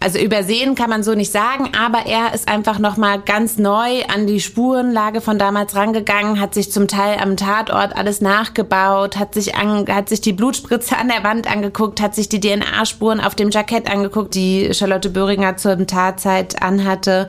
Also 0.03 0.19
übersehen 0.19 0.77
kann 0.77 0.89
man 0.89 1.03
so 1.03 1.15
nicht 1.15 1.31
sagen, 1.31 1.73
aber 1.79 2.07
er 2.07 2.33
ist 2.33 2.49
einfach 2.49 2.79
noch 2.79 2.97
mal 2.97 3.21
ganz 3.21 3.59
neu 3.59 4.03
an 4.09 4.27
die 4.27 4.41
Spurenlage 4.41 5.21
von 5.21 5.39
damals 5.39 5.77
rangegangen, 5.77 6.41
hat 6.41 6.55
sich 6.55 6.73
zum 6.73 6.89
Teil 6.89 7.19
am 7.19 7.37
Tatort 7.37 7.95
alles 7.95 8.23
nachgebaut, 8.23 9.19
hat 9.19 9.35
sich 9.35 9.57
an, 9.57 9.87
hat 9.89 10.09
sich 10.09 10.23
die 10.23 10.33
Blutspritze 10.33 10.97
an 10.97 11.09
der 11.09 11.23
Wand 11.23 11.53
angeguckt, 11.53 12.01
hat 12.01 12.15
sich 12.15 12.31
die 12.31 12.41
DNA-Spuren 12.41 13.21
auf 13.21 13.35
dem 13.35 13.51
Jackett 13.51 13.93
angeguckt, 13.93 14.35
die 14.35 14.73
Charlotte 14.73 15.11
Böhringer 15.11 15.59
zur 15.59 15.87
Tatzeit 15.87 16.63
anhatte 16.63 17.29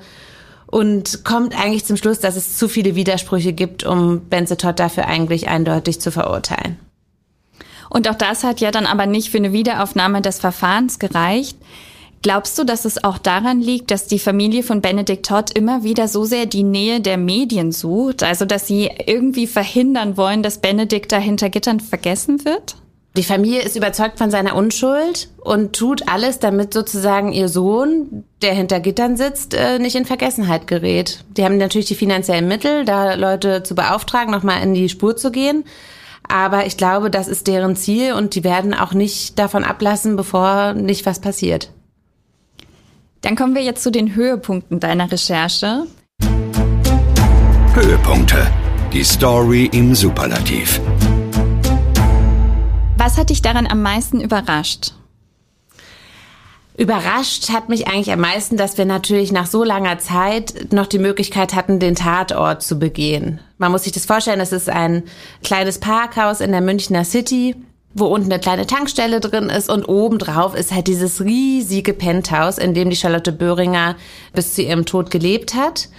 und 0.68 1.26
kommt 1.26 1.60
eigentlich 1.62 1.84
zum 1.84 1.98
Schluss, 1.98 2.20
dass 2.20 2.38
es 2.38 2.58
zu 2.58 2.70
viele 2.70 2.96
Widersprüche 2.96 3.52
gibt, 3.52 3.84
um 3.84 4.22
Benze 4.30 4.56
Todd 4.56 4.80
dafür 4.80 5.08
eigentlich 5.08 5.50
eindeutig 5.50 6.00
zu 6.00 6.10
verurteilen. 6.10 6.80
Und 7.90 8.08
auch 8.08 8.16
das 8.16 8.46
hat 8.46 8.62
ja 8.62 8.72
dann 8.72 8.86
aber 8.86 9.08
nicht 9.08 9.30
für 9.30 9.40
eine 9.40 9.52
Wiederaufnahme 9.52 10.22
des 10.22 10.40
Verfahrens 10.40 10.98
gereicht. 10.98 11.58
Glaubst 12.22 12.60
du, 12.60 12.64
dass 12.64 12.86
es 12.86 13.04
auch 13.04 13.18
daran 13.18 13.62
liegt, 13.62 13.90
dass 13.90 14.06
die 14.06 14.20
Familie 14.20 14.62
von 14.62 14.82
Benedikt 14.82 15.26
Todd 15.26 15.50
immer 15.58 15.84
wieder 15.84 16.08
so 16.08 16.24
sehr 16.24 16.46
die 16.46 16.64
Nähe 16.64 17.02
der 17.02 17.18
Medien 17.18 17.72
sucht, 17.72 18.22
also 18.22 18.46
dass 18.46 18.68
sie 18.68 18.92
irgendwie 19.08 19.48
verhindern 19.48 20.18
wollen, 20.18 20.44
dass 20.44 20.60
Benedikt 20.60 21.12
da 21.12 21.18
hinter 21.18 21.50
Gittern 21.50 21.80
vergessen 21.80 22.46
wird? 22.46 22.76
Die 23.18 23.24
Familie 23.24 23.62
ist 23.62 23.76
überzeugt 23.76 24.20
von 24.20 24.32
seiner 24.32 24.56
Unschuld 24.56 25.30
und 25.44 25.76
tut 25.76 26.08
alles, 26.08 26.40
damit 26.40 26.74
sozusagen 26.74 27.34
ihr 27.34 27.50
Sohn, 27.50 28.24
der 28.42 28.54
hinter 28.54 28.80
Gittern 28.80 29.18
sitzt, 29.18 29.54
äh, 29.54 29.80
nicht 29.80 29.96
in 29.96 30.06
Vergessenheit 30.06 30.68
gerät. 30.68 31.26
Die 31.36 31.44
haben 31.44 31.58
natürlich 31.58 31.88
die 31.88 31.96
finanziellen 31.96 32.48
Mittel, 32.48 32.86
da 32.86 33.16
Leute 33.16 33.64
zu 33.64 33.76
beauftragen, 33.76 34.32
nochmal 34.32 34.64
in 34.64 34.74
die 34.76 34.88
Spur 34.88 35.18
zu 35.18 35.30
gehen. 35.32 35.66
Aber 36.30 36.68
ich 36.68 36.78
glaube, 36.78 37.10
das 37.10 37.28
ist 37.28 37.48
deren 37.48 37.76
Ziel 37.76 38.14
und 38.14 38.36
die 38.36 38.46
werden 38.46 38.74
auch 38.74 38.94
nicht 38.94 39.38
davon 39.38 39.66
ablassen, 39.66 40.16
bevor 40.16 40.74
nicht 40.74 41.06
was 41.06 41.20
passiert. 41.20 41.72
Dann 43.22 43.36
kommen 43.36 43.54
wir 43.54 43.62
jetzt 43.62 43.84
zu 43.84 43.92
den 43.92 44.16
Höhepunkten 44.16 44.80
deiner 44.80 45.12
Recherche. 45.12 45.86
Höhepunkte. 47.74 48.48
Die 48.92 49.04
Story 49.04 49.70
im 49.72 49.94
Superlativ. 49.94 50.82
Was 52.98 53.18
hat 53.18 53.30
dich 53.30 53.44
daran 53.44 53.68
am 53.68 53.84
meisten 53.84 54.22
überrascht? 54.22 54.94
Überrascht 56.78 57.52
hat 57.52 57.70
mich 57.70 57.88
eigentlich 57.88 58.12
am 58.12 58.22
meisten, 58.22 58.58
dass 58.58 58.80
wir 58.80 58.86
natürlich 58.86 59.32
nach 59.32 59.46
so 59.46 59.64
langer 59.64 60.00
Zeit 60.00 60.74
noch 60.74 60.88
die 60.88 60.98
Möglichkeit 60.98 61.54
hatten, 61.54 61.80
den 61.80 61.94
Tatort 61.94 62.64
zu 62.64 62.80
begehen. 62.80 63.40
Man 63.60 63.72
muss 63.72 63.84
sich 63.84 63.92
das 63.92 64.06
vorstellen, 64.06 64.40
es 64.40 64.52
ist 64.52 64.68
ein 64.68 65.04
kleines 65.44 65.80
Parkhaus 65.80 66.42
in 66.42 66.52
der 66.52 66.62
Münchner 66.62 67.06
City, 67.06 67.56
wo 67.94 68.06
unten 68.06 68.32
eine 68.32 68.42
kleine 68.42 68.68
Tankstelle 68.68 69.20
drin 69.20 69.50
ist 69.50 69.70
und 69.70 69.86
obendrauf 69.86 70.56
ist 70.56 70.72
halt 70.72 70.88
dieses 70.88 71.22
riesige 71.22 71.94
Penthouse, 71.94 72.58
in 72.58 72.74
dem 72.74 72.90
die 72.90 72.96
Charlotte 72.96 73.32
Böhringer 73.32 73.96
bis 74.34 74.54
zu 74.54 74.62
ihrem 74.62 74.86
Tod 74.86 75.12
gelebt 75.12 75.56
hat. 75.56 75.90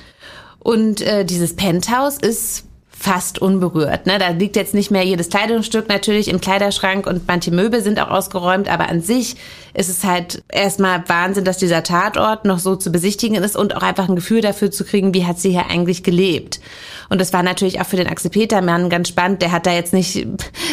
Und 0.59 1.01
äh, 1.01 1.25
dieses 1.25 1.57
Penthouse 1.57 2.19
ist 2.19 2.65
fast 3.03 3.41
unberührt. 3.41 4.07
Ne? 4.07 4.19
Da 4.19 4.29
liegt 4.29 4.55
jetzt 4.55 4.75
nicht 4.75 4.93
mehr 4.93 5.03
jedes 5.03 5.29
Kleidungsstück 5.29 5.89
natürlich 5.89 6.29
im 6.29 6.41
Kleiderschrank 6.41 7.09
und 7.09 7.27
manche 7.27 7.51
Möbel 7.51 7.83
sind 7.83 7.99
auch 7.99 8.11
ausgeräumt, 8.11 8.69
aber 8.69 8.89
an 8.89 9.01
sich 9.01 9.35
ist 9.75 9.89
es 9.89 10.05
halt 10.05 10.45
erstmal 10.49 11.03
Wahnsinn, 11.09 11.45
dass 11.45 11.59
dieser 11.59 11.83
Tatort 11.83 12.45
noch 12.45 12.61
so 12.61 12.77
zu 12.77 12.93
besichtigen 12.93 13.43
ist 13.43 13.57
und 13.57 13.75
auch 13.75 13.83
einfach 13.83 14.09
ein 14.09 14.15
Gefühl 14.15 14.41
dafür 14.41 14.71
zu 14.71 14.85
kriegen, 14.85 15.15
wie 15.15 15.27
hat 15.27 15.41
sie 15.41 15.51
hier 15.51 15.69
eigentlich 15.69 16.05
gelebt. 16.05 16.61
Und 17.09 17.21
das 17.21 17.33
war 17.33 17.43
natürlich 17.43 17.81
auch 17.81 17.87
für 17.87 17.97
den 17.97 18.07
Axel 18.07 18.31
Petermann 18.31 18.89
ganz 18.89 19.09
spannend. 19.09 19.43
Der 19.43 19.51
hat 19.51 19.67
da 19.67 19.73
jetzt 19.73 19.93
nicht 19.93 20.25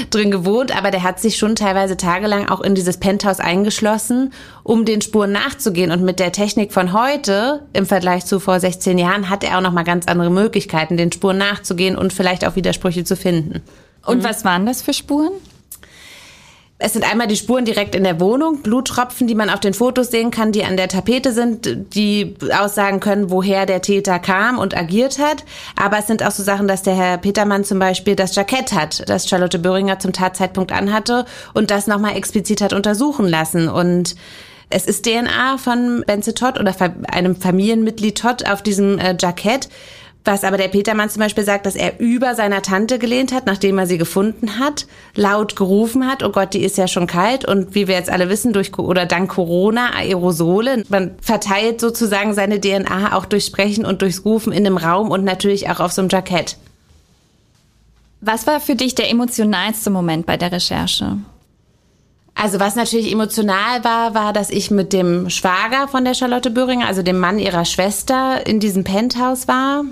drin 0.09 0.31
gewohnt, 0.31 0.75
aber 0.75 0.91
der 0.91 1.03
hat 1.03 1.19
sich 1.19 1.37
schon 1.37 1.55
teilweise 1.55 1.97
tagelang 1.97 2.49
auch 2.49 2.61
in 2.61 2.75
dieses 2.75 2.97
Penthouse 2.97 3.39
eingeschlossen, 3.39 4.33
um 4.63 4.85
den 4.85 5.01
Spuren 5.01 5.31
nachzugehen. 5.31 5.91
Und 5.91 6.03
mit 6.03 6.19
der 6.19 6.31
Technik 6.31 6.73
von 6.73 6.93
heute 6.93 7.61
im 7.73 7.85
Vergleich 7.85 8.25
zu 8.25 8.39
vor 8.39 8.59
16 8.59 8.97
Jahren 8.97 9.29
hat 9.29 9.43
er 9.43 9.57
auch 9.57 9.61
noch 9.61 9.73
mal 9.73 9.83
ganz 9.83 10.07
andere 10.07 10.29
Möglichkeiten, 10.29 10.97
den 10.97 11.11
Spuren 11.11 11.37
nachzugehen 11.37 11.97
und 11.97 12.13
vielleicht 12.13 12.45
auch 12.45 12.55
Widersprüche 12.55 13.03
zu 13.03 13.15
finden. 13.15 13.61
Und 14.05 14.23
was 14.23 14.45
waren 14.45 14.65
das 14.65 14.81
für 14.81 14.93
Spuren? 14.93 15.31
Es 16.81 16.93
sind 16.93 17.03
einmal 17.03 17.27
die 17.27 17.35
Spuren 17.35 17.65
direkt 17.65 17.93
in 17.93 18.05
der 18.05 18.21
Wohnung, 18.21 18.61
Bluttropfen, 18.61 19.27
die 19.27 19.35
man 19.35 19.49
auf 19.49 19.59
den 19.59 19.73
Fotos 19.73 20.11
sehen 20.11 20.31
kann, 20.31 20.53
die 20.53 20.63
an 20.63 20.77
der 20.77 20.87
Tapete 20.87 21.33
sind, 21.33 21.93
die 21.93 22.35
aussagen 22.57 23.01
können, 23.01 23.29
woher 23.29 23.65
der 23.65 23.81
Täter 23.81 24.17
kam 24.17 24.57
und 24.57 24.77
agiert 24.77 25.19
hat. 25.19 25.43
Aber 25.75 25.99
es 25.99 26.07
sind 26.07 26.23
auch 26.23 26.31
so 26.31 26.41
Sachen, 26.41 26.69
dass 26.69 26.81
der 26.81 26.95
Herr 26.95 27.17
Petermann 27.17 27.65
zum 27.65 27.79
Beispiel 27.79 28.15
das 28.15 28.33
Jackett 28.33 28.71
hat, 28.71 29.09
das 29.09 29.27
Charlotte 29.27 29.59
Böhringer 29.59 29.99
zum 29.99 30.13
Tatzeitpunkt 30.13 30.71
anhatte 30.71 31.25
und 31.53 31.69
das 31.69 31.85
nochmal 31.85 32.15
explizit 32.15 32.61
hat 32.61 32.71
untersuchen 32.71 33.27
lassen. 33.27 33.67
Und 33.67 34.15
es 34.69 34.85
ist 34.85 35.05
DNA 35.05 35.57
von 35.57 36.05
Benze 36.07 36.33
Todd 36.33 36.57
oder 36.57 36.73
einem 37.11 37.35
Familienmitglied 37.35 38.17
Todd 38.17 38.49
auf 38.49 38.61
diesem 38.61 38.99
äh, 38.99 39.17
Jackett. 39.19 39.67
Was 40.25 40.43
aber 40.43 40.57
der 40.57 40.67
Petermann 40.67 41.09
zum 41.09 41.21
Beispiel 41.21 41.45
sagt, 41.45 41.65
dass 41.65 41.75
er 41.75 41.99
über 41.99 42.35
seiner 42.35 42.61
Tante 42.61 42.99
gelehnt 42.99 43.31
hat, 43.31 43.45
nachdem 43.45 43.77
er 43.77 43.87
sie 43.87 43.97
gefunden 43.97 44.59
hat, 44.59 44.85
laut 45.15 45.55
gerufen 45.55 46.05
hat, 46.05 46.23
oh 46.23 46.29
Gott, 46.29 46.53
die 46.53 46.63
ist 46.63 46.77
ja 46.77 46.87
schon 46.87 47.07
kalt 47.07 47.45
und 47.45 47.73
wie 47.73 47.87
wir 47.87 47.95
jetzt 47.95 48.09
alle 48.09 48.29
wissen, 48.29 48.51
durch 48.51 48.77
oder 48.77 49.05
dank 49.05 49.31
Corona 49.31 49.95
Aerosole. 49.95 50.83
Man 50.89 51.15
verteilt 51.21 51.79
sozusagen 51.79 52.33
seine 52.33 52.59
DNA 52.59 53.15
auch 53.15 53.25
durch 53.25 53.45
Sprechen 53.45 53.85
und 53.85 54.01
durchs 54.01 54.25
Rufen 54.25 54.51
in 54.51 54.65
einem 54.65 54.77
Raum 54.77 55.09
und 55.09 55.23
natürlich 55.23 55.69
auch 55.69 55.79
auf 55.79 55.93
so 55.93 56.01
einem 56.01 56.09
Jackett. 56.09 56.57
Was 58.19 58.45
war 58.45 58.59
für 58.59 58.75
dich 58.75 58.95
der 58.95 59.09
emotionalste 59.09 59.89
Moment 59.89 60.25
bei 60.25 60.35
der 60.35 60.51
Recherche? 60.51 61.17
Also 62.35 62.59
was 62.59 62.75
natürlich 62.75 63.11
emotional 63.11 63.83
war, 63.85 64.13
war, 64.13 64.33
dass 64.33 64.49
ich 64.49 64.69
mit 64.69 64.91
dem 64.91 65.29
Schwager 65.29 65.87
von 65.87 66.03
der 66.03 66.13
Charlotte 66.13 66.51
Böhringer, 66.51 66.87
also 66.87 67.03
dem 67.03 67.19
Mann 67.19 67.39
ihrer 67.39 67.63
Schwester, 67.63 68.45
in 68.45 68.59
diesem 68.59 68.83
Penthouse 68.83 69.47
war 69.47 69.85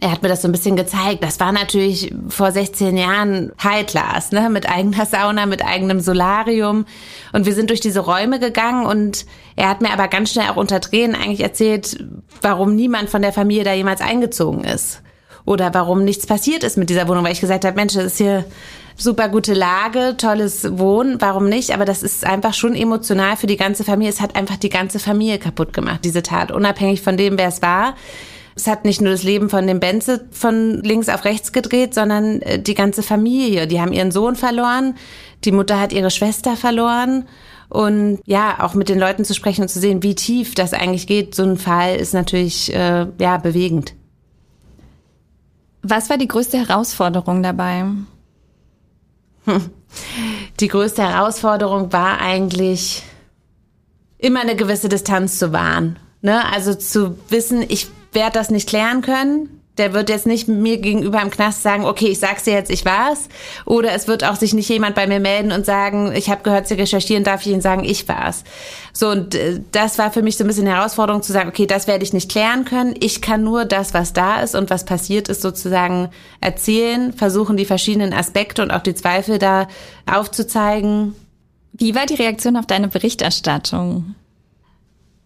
er 0.00 0.12
hat 0.12 0.22
mir 0.22 0.28
das 0.28 0.42
so 0.42 0.48
ein 0.48 0.52
bisschen 0.52 0.76
gezeigt. 0.76 1.24
Das 1.24 1.40
war 1.40 1.50
natürlich 1.50 2.14
vor 2.28 2.52
16 2.52 2.96
Jahren 2.96 3.50
High 3.62 3.84
Class, 3.84 4.30
ne? 4.30 4.48
Mit 4.48 4.68
eigener 4.68 5.06
Sauna, 5.06 5.46
mit 5.46 5.64
eigenem 5.64 5.98
Solarium. 5.98 6.86
Und 7.32 7.46
wir 7.46 7.54
sind 7.54 7.70
durch 7.70 7.80
diese 7.80 8.00
Räume 8.00 8.38
gegangen 8.38 8.86
und 8.86 9.26
er 9.56 9.68
hat 9.68 9.80
mir 9.80 9.90
aber 9.90 10.06
ganz 10.06 10.30
schnell 10.32 10.50
auch 10.50 10.56
unter 10.56 10.80
Tränen 10.80 11.16
eigentlich 11.16 11.40
erzählt, 11.40 12.04
warum 12.42 12.76
niemand 12.76 13.10
von 13.10 13.22
der 13.22 13.32
Familie 13.32 13.64
da 13.64 13.72
jemals 13.72 14.00
eingezogen 14.00 14.62
ist. 14.62 15.02
Oder 15.44 15.74
warum 15.74 16.04
nichts 16.04 16.26
passiert 16.26 16.62
ist 16.62 16.76
mit 16.76 16.90
dieser 16.90 17.08
Wohnung, 17.08 17.24
weil 17.24 17.32
ich 17.32 17.40
gesagt 17.40 17.64
habe, 17.64 17.74
Mensch, 17.74 17.94
das 17.94 18.04
ist 18.04 18.18
hier 18.18 18.44
super 18.96 19.28
gute 19.28 19.54
Lage, 19.54 20.16
tolles 20.16 20.78
Wohnen, 20.78 21.20
warum 21.20 21.48
nicht? 21.48 21.72
Aber 21.72 21.84
das 21.84 22.02
ist 22.04 22.24
einfach 22.24 22.54
schon 22.54 22.74
emotional 22.76 23.36
für 23.36 23.46
die 23.46 23.56
ganze 23.56 23.82
Familie. 23.82 24.12
Es 24.12 24.20
hat 24.20 24.36
einfach 24.36 24.56
die 24.56 24.68
ganze 24.68 24.98
Familie 25.00 25.38
kaputt 25.38 25.72
gemacht, 25.72 26.00
diese 26.04 26.22
Tat, 26.22 26.52
unabhängig 26.52 27.02
von 27.02 27.16
dem, 27.16 27.38
wer 27.38 27.48
es 27.48 27.62
war. 27.62 27.94
Es 28.58 28.66
hat 28.66 28.84
nicht 28.84 29.00
nur 29.00 29.12
das 29.12 29.22
Leben 29.22 29.50
von 29.50 29.68
dem 29.68 29.78
Benze 29.78 30.26
von 30.32 30.82
links 30.82 31.08
auf 31.08 31.24
rechts 31.24 31.52
gedreht, 31.52 31.94
sondern 31.94 32.42
äh, 32.42 32.58
die 32.60 32.74
ganze 32.74 33.04
Familie. 33.04 33.68
Die 33.68 33.80
haben 33.80 33.92
ihren 33.92 34.10
Sohn 34.10 34.34
verloren, 34.34 34.96
die 35.44 35.52
Mutter 35.52 35.78
hat 35.78 35.92
ihre 35.92 36.10
Schwester 36.10 36.56
verloren. 36.56 37.28
Und 37.68 38.18
ja, 38.26 38.56
auch 38.60 38.74
mit 38.74 38.88
den 38.88 38.98
Leuten 38.98 39.24
zu 39.24 39.32
sprechen 39.32 39.62
und 39.62 39.68
zu 39.68 39.78
sehen, 39.78 40.02
wie 40.02 40.16
tief 40.16 40.56
das 40.56 40.72
eigentlich 40.72 41.06
geht, 41.06 41.36
so 41.36 41.44
ein 41.44 41.56
Fall 41.56 41.94
ist 41.94 42.14
natürlich 42.14 42.74
äh, 42.74 43.06
ja 43.20 43.36
bewegend. 43.36 43.94
Was 45.82 46.10
war 46.10 46.18
die 46.18 46.26
größte 46.26 46.58
Herausforderung 46.58 47.44
dabei? 47.44 47.84
Die 50.60 50.68
größte 50.68 51.02
Herausforderung 51.02 51.92
war 51.92 52.20
eigentlich 52.20 53.04
immer 54.18 54.40
eine 54.40 54.56
gewisse 54.56 54.88
Distanz 54.88 55.38
zu 55.38 55.52
wahren. 55.52 55.96
Ne? 56.20 56.44
Also 56.52 56.74
zu 56.74 57.16
wissen, 57.28 57.64
ich 57.68 57.86
werde 58.12 58.38
das 58.38 58.50
nicht 58.50 58.68
klären 58.68 59.02
können. 59.02 59.58
Der 59.78 59.92
wird 59.92 60.10
jetzt 60.10 60.26
nicht 60.26 60.48
mir 60.48 60.78
gegenüber 60.78 61.22
im 61.22 61.30
Knast 61.30 61.62
sagen, 61.62 61.84
okay, 61.84 62.08
ich 62.08 62.18
sag's 62.18 62.42
dir 62.42 62.52
jetzt, 62.52 62.70
ich 62.70 62.84
war's. 62.84 63.28
Oder 63.64 63.92
es 63.92 64.08
wird 64.08 64.24
auch 64.24 64.34
sich 64.34 64.52
nicht 64.52 64.68
jemand 64.68 64.96
bei 64.96 65.06
mir 65.06 65.20
melden 65.20 65.52
und 65.52 65.64
sagen, 65.64 66.12
ich 66.16 66.30
habe 66.30 66.42
gehört, 66.42 66.66
Sie 66.66 66.74
recherchieren, 66.74 67.22
darf 67.22 67.42
ich 67.42 67.52
Ihnen 67.52 67.60
sagen, 67.60 67.84
ich 67.84 68.08
war's. 68.08 68.42
So, 68.92 69.10
und 69.10 69.36
äh, 69.36 69.60
das 69.70 69.96
war 69.96 70.10
für 70.10 70.22
mich 70.22 70.36
so 70.36 70.42
ein 70.42 70.48
bisschen 70.48 70.66
Herausforderung 70.66 71.22
zu 71.22 71.32
sagen, 71.32 71.48
okay, 71.48 71.66
das 71.66 71.86
werde 71.86 72.02
ich 72.02 72.12
nicht 72.12 72.28
klären 72.28 72.64
können. 72.64 72.96
Ich 72.98 73.22
kann 73.22 73.44
nur 73.44 73.64
das, 73.64 73.94
was 73.94 74.12
da 74.12 74.40
ist 74.40 74.56
und 74.56 74.68
was 74.68 74.84
passiert 74.84 75.28
ist, 75.28 75.42
sozusagen 75.42 76.08
erzählen, 76.40 77.12
versuchen, 77.12 77.56
die 77.56 77.64
verschiedenen 77.64 78.12
Aspekte 78.12 78.62
und 78.62 78.72
auch 78.72 78.82
die 78.82 78.96
Zweifel 78.96 79.38
da 79.38 79.68
aufzuzeigen. 80.10 81.14
Wie 81.72 81.94
war 81.94 82.06
die 82.06 82.14
Reaktion 82.14 82.56
auf 82.56 82.66
deine 82.66 82.88
Berichterstattung? 82.88 84.16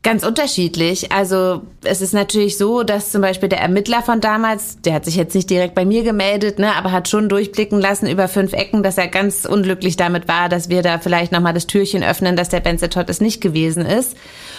Ganz 0.05 0.25
unterschiedlich. 0.27 1.13
Also 1.13 1.63
es 1.85 2.01
ist 2.01 2.13
natürlich 2.13 2.59
so, 2.59 2.83
dass 2.83 3.13
zum 3.13 3.23
Beispiel 3.23 3.49
der 3.49 3.61
Ermittler 3.61 4.03
von 4.03 4.21
damals, 4.21 4.81
der 4.81 4.95
hat 4.95 5.05
sich 5.05 5.15
jetzt 5.15 5.33
nicht 5.33 5.49
direkt 5.49 5.77
bei 5.77 5.85
mir 5.85 6.03
gemeldet, 6.03 6.59
ne, 6.59 6.75
aber 6.75 6.91
hat 6.91 7.09
schon 7.09 7.29
durchblicken 7.29 7.81
lassen 7.81 8.09
über 8.09 8.27
fünf 8.27 8.53
Ecken, 8.53 8.83
dass 8.83 8.99
er 8.99 9.07
ganz 9.07 9.45
unglücklich 9.45 9.97
damit 9.97 10.27
war, 10.27 10.49
dass 10.49 10.69
wir 10.69 10.83
da 10.83 10.99
vielleicht 10.99 11.31
nochmal 11.31 11.55
das 11.55 11.69
Türchen 11.69 12.03
öffnen, 12.03 12.35
dass 12.35 12.49
der 12.49 12.59
Benze 12.59 12.89
Todd 12.89 13.09
es 13.11 13.21
nicht 13.21 13.41
gewesen 13.41 13.87
ist. 13.87 14.17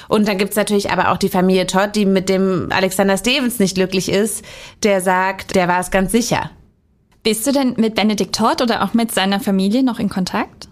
Und 0.08 0.29
dann 0.29 0.38
gibt's 0.38 0.56
natürlich 0.56 0.91
aber 0.91 1.12
auch 1.12 1.17
die 1.17 1.27
Familie 1.27 1.67
Todd, 1.67 1.89
die 1.93 2.06
mit 2.06 2.29
dem 2.29 2.69
Alexander 2.71 3.17
Stevens 3.17 3.60
nicht 3.60 3.75
glücklich 3.75 4.10
ist, 4.10 4.45
der 4.84 5.01
sagt, 5.01 5.56
der 5.56 5.67
war 5.67 5.82
es 5.82 5.91
ganz 5.91 6.13
sicher. 6.13 6.51
Bist 7.21 7.45
du 7.45 7.51
denn 7.51 7.73
mit 7.75 7.95
Benedikt 7.95 8.34
Todd 8.34 8.62
oder 8.62 8.82
auch 8.82 8.93
mit 8.93 9.12
seiner 9.12 9.41
Familie 9.41 9.84
noch 9.84 9.99
in 9.99 10.08
Kontakt? 10.08 10.69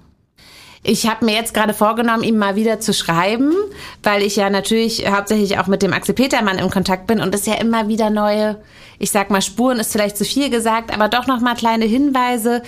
Ich 0.83 1.07
habe 1.07 1.25
mir 1.25 1.35
jetzt 1.35 1.53
gerade 1.53 1.75
vorgenommen, 1.75 2.23
ihm 2.23 2.39
mal 2.39 2.55
wieder 2.55 2.79
zu 2.79 2.93
schreiben, 2.93 3.53
weil 4.01 4.23
ich 4.23 4.35
ja 4.35 4.49
natürlich 4.49 5.07
hauptsächlich 5.11 5.59
auch 5.59 5.67
mit 5.67 5.83
dem 5.83 5.93
Axel 5.93 6.15
Petermann 6.15 6.57
in 6.57 6.71
Kontakt 6.71 7.05
bin 7.05 7.21
und 7.21 7.35
es 7.35 7.45
ja 7.45 7.53
immer 7.55 7.87
wieder 7.87 8.09
neue, 8.09 8.59
ich 8.97 9.11
sag 9.11 9.29
mal 9.29 9.43
Spuren 9.43 9.79
ist 9.79 9.91
vielleicht 9.91 10.17
zu 10.17 10.25
viel 10.25 10.49
gesagt, 10.49 10.91
aber 10.91 11.07
doch 11.07 11.27
noch 11.27 11.39
mal 11.39 11.55
kleine 11.55 11.85
Hinweise, 11.85 12.63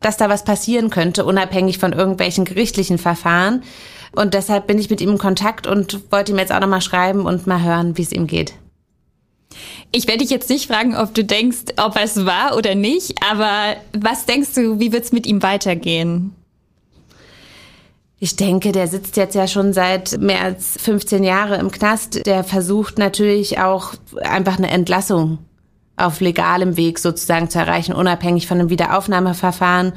dass 0.00 0.16
da 0.16 0.28
was 0.28 0.42
passieren 0.42 0.90
könnte, 0.90 1.24
unabhängig 1.24 1.78
von 1.78 1.92
irgendwelchen 1.92 2.44
gerichtlichen 2.44 2.98
Verfahren. 2.98 3.62
Und 4.10 4.34
deshalb 4.34 4.66
bin 4.66 4.78
ich 4.78 4.90
mit 4.90 5.00
ihm 5.00 5.10
in 5.10 5.18
Kontakt 5.18 5.68
und 5.68 6.10
wollte 6.10 6.32
ihm 6.32 6.38
jetzt 6.38 6.52
auch 6.52 6.60
noch 6.60 6.68
mal 6.68 6.80
schreiben 6.80 7.26
und 7.26 7.46
mal 7.46 7.62
hören, 7.62 7.96
wie 7.96 8.02
es 8.02 8.12
ihm 8.12 8.26
geht. 8.26 8.54
Ich 9.92 10.08
werde 10.08 10.18
dich 10.18 10.30
jetzt 10.30 10.50
nicht 10.50 10.66
fragen, 10.66 10.96
ob 10.96 11.14
du 11.14 11.22
denkst, 11.24 11.74
ob 11.76 11.96
es 11.96 12.26
war 12.26 12.56
oder 12.56 12.74
nicht, 12.74 13.14
aber 13.30 13.76
was 13.92 14.26
denkst 14.26 14.54
du, 14.54 14.80
wie 14.80 14.92
wird 14.92 15.04
es 15.04 15.12
mit 15.12 15.26
ihm 15.26 15.42
weitergehen? 15.42 16.34
Ich 18.22 18.36
denke, 18.36 18.70
der 18.70 18.86
sitzt 18.86 19.16
jetzt 19.16 19.34
ja 19.34 19.48
schon 19.48 19.72
seit 19.72 20.20
mehr 20.20 20.42
als 20.42 20.76
15 20.80 21.24
Jahre 21.24 21.56
im 21.56 21.72
Knast. 21.72 22.24
Der 22.24 22.44
versucht 22.44 22.96
natürlich 22.96 23.58
auch 23.58 23.94
einfach 24.22 24.58
eine 24.58 24.70
Entlassung 24.70 25.38
auf 25.96 26.20
legalem 26.20 26.76
Weg 26.76 27.00
sozusagen 27.00 27.50
zu 27.50 27.58
erreichen, 27.58 27.92
unabhängig 27.92 28.46
von 28.46 28.60
einem 28.60 28.70
Wiederaufnahmeverfahren. 28.70 29.94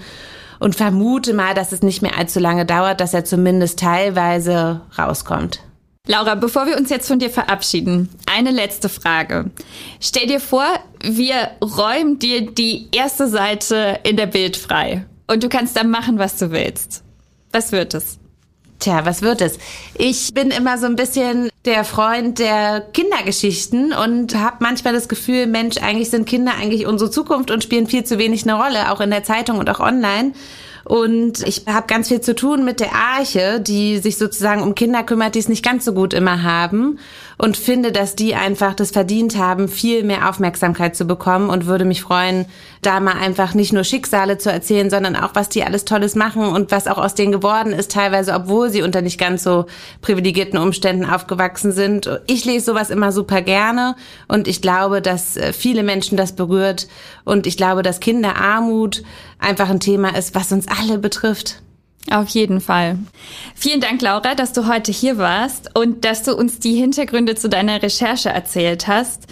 Und 0.60 0.76
vermute 0.76 1.36
mal, 1.36 1.54
dass 1.54 1.72
es 1.72 1.84
nicht 1.84 2.02
mehr 2.02 2.18
allzu 2.18 2.40
lange 2.40 2.66
dauert, 2.66 3.00
dass 3.00 3.14
er 3.14 3.26
zumindest 3.26 3.78
teilweise 3.78 4.82
rauskommt. 4.98 5.60
Laura, 6.08 6.34
bevor 6.34 6.66
wir 6.66 6.78
uns 6.78 6.90
jetzt 6.90 7.08
von 7.08 7.20
dir 7.20 7.30
verabschieden, 7.30 8.10
eine 8.26 8.50
letzte 8.50 8.90
Frage. 8.90 9.52
Stell 10.00 10.26
dir 10.26 10.40
vor, 10.40 10.66
wir 11.04 11.52
räumen 11.64 12.18
dir 12.18 12.50
die 12.50 12.88
erste 12.92 13.28
Seite 13.28 14.00
in 14.02 14.18
der 14.18 14.26
Bild 14.26 14.58
frei 14.58 15.06
und 15.28 15.44
du 15.44 15.48
kannst 15.48 15.78
dann 15.78 15.92
machen, 15.92 16.18
was 16.18 16.38
du 16.38 16.50
willst. 16.50 17.04
Was 17.56 17.72
wird 17.72 17.94
es? 17.94 18.20
Tja, 18.80 19.06
was 19.06 19.22
wird 19.22 19.42
es? 19.42 19.58
Ich 19.98 20.34
bin 20.34 20.52
immer 20.52 20.78
so 20.78 20.86
ein 20.86 20.96
bisschen 20.96 21.50
der 21.64 21.84
Freund 21.86 22.40
der 22.40 22.82
Kindergeschichten 22.94 23.94
und 23.94 24.36
habe 24.36 24.58
manchmal 24.60 24.94
das 24.94 25.08
Gefühl, 25.08 25.48
Mensch, 25.48 25.78
eigentlich 25.78 26.10
sind 26.10 26.28
Kinder 26.28 26.54
eigentlich 26.60 26.86
unsere 26.86 27.10
Zukunft 27.10 27.52
und 27.52 27.64
spielen 27.64 27.88
viel 27.88 28.04
zu 28.04 28.18
wenig 28.18 28.44
eine 28.44 28.62
Rolle, 28.62 28.92
auch 28.92 29.02
in 29.02 29.10
der 29.10 29.24
Zeitung 29.24 29.58
und 29.60 29.70
auch 29.70 29.80
online. 29.80 30.34
Und 30.84 31.42
ich 31.48 31.64
habe 31.66 31.88
ganz 31.88 32.10
viel 32.10 32.22
zu 32.22 32.36
tun 32.36 32.64
mit 32.64 32.80
der 32.80 32.94
Arche, 32.94 33.60
die 33.60 33.98
sich 33.98 34.18
sozusagen 34.18 34.62
um 34.62 34.76
Kinder 34.76 35.04
kümmert, 35.04 35.34
die 35.34 35.40
es 35.40 35.50
nicht 35.50 35.66
ganz 35.66 35.84
so 35.84 35.94
gut 35.94 36.14
immer 36.14 36.44
haben. 36.44 37.00
Und 37.38 37.58
finde, 37.58 37.92
dass 37.92 38.16
die 38.16 38.34
einfach 38.34 38.74
das 38.74 38.92
verdient 38.92 39.38
haben, 39.38 39.68
viel 39.68 40.04
mehr 40.04 40.30
Aufmerksamkeit 40.30 40.96
zu 40.96 41.06
bekommen 41.06 41.50
und 41.50 41.66
würde 41.66 41.84
mich 41.84 42.02
freuen, 42.02 42.46
da 42.82 43.00
mal 43.00 43.14
einfach 43.14 43.54
nicht 43.54 43.74
nur 43.74 43.84
Schicksale 43.84 44.38
zu 44.38 44.52
erzählen, 44.52 44.90
sondern 44.90 45.16
auch, 45.16 45.36
was 45.36 45.50
die 45.50 45.64
alles 45.64 45.86
Tolles 45.86 46.16
machen 46.16 46.44
und 46.44 46.72
was 46.72 46.88
auch 46.88 46.98
aus 46.98 47.16
denen 47.16 47.32
geworden 47.32 47.74
ist, 47.74 47.92
teilweise, 47.92 48.34
obwohl 48.34 48.70
sie 48.70 48.84
unter 48.84 49.02
nicht 49.02 49.20
ganz 49.20 49.44
so 49.44 49.66
privilegierten 50.02 50.58
Umständen 50.58 51.06
aufgewachsen 51.06 51.72
sind. 51.72 52.10
Ich 52.28 52.46
lese 52.46 52.66
sowas 52.66 52.90
immer 52.90 53.12
super 53.12 53.42
gerne 53.42 53.96
und 54.28 54.48
ich 54.48 54.62
glaube, 54.62 55.02
dass 55.02 55.36
äh, 55.36 55.52
viele 55.52 55.84
Menschen 55.84 56.18
das 56.18 56.34
berührt 56.34 56.88
und 57.26 57.48
ich 57.48 57.58
glaube, 57.58 57.82
dass 57.82 58.00
Kinderarmut 58.00 59.04
einfach 59.40 59.70
ein 59.70 59.80
Thema 59.80 60.16
ist, 60.16 60.36
was 60.36 60.52
uns 60.52 60.68
alle 60.68 60.98
betrifft. 61.00 61.62
Auf 62.12 62.30
jeden 62.30 62.62
Fall. 62.62 63.00
Vielen 63.56 63.82
Dank, 63.82 64.02
Laura, 64.02 64.36
dass 64.36 64.54
du 64.54 64.68
heute 64.68 64.92
hier 64.92 65.18
warst 65.18 65.72
und 65.78 66.06
dass 66.06 66.24
du 66.24 66.36
uns 66.36 66.60
die 66.60 66.76
Hintergründe 66.76 67.36
zu 67.36 67.50
deiner 67.50 67.82
Recherche 67.82 68.30
erzählt 68.30 68.88
hast. 68.88 69.24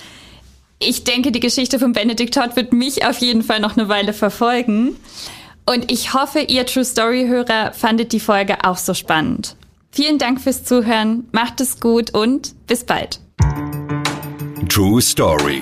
Ich 0.80 1.04
denke, 1.04 1.32
die 1.32 1.40
Geschichte 1.40 1.80
von 1.80 1.94
Benedikt 1.94 2.34
Todd 2.34 2.56
wird 2.56 2.74
mich 2.74 3.06
auf 3.06 3.20
jeden 3.20 3.44
Fall 3.44 3.60
noch 3.60 3.78
eine 3.78 3.90
Weile 3.90 4.14
verfolgen. 4.14 4.96
Und 5.66 5.92
ich 5.92 6.14
hoffe, 6.14 6.40
ihr 6.40 6.66
True 6.66 6.84
Story-Hörer 6.84 7.74
fandet 7.74 8.12
die 8.12 8.20
Folge 8.20 8.58
auch 8.64 8.78
so 8.78 8.94
spannend. 8.94 9.56
Vielen 9.92 10.18
Dank 10.18 10.42
fürs 10.42 10.64
Zuhören, 10.64 11.28
macht 11.32 11.62
es 11.62 11.80
gut 11.80 12.14
und 12.14 12.56
bis 12.68 12.84
bald. 12.84 13.20
True 14.68 15.02
Story 15.02 15.62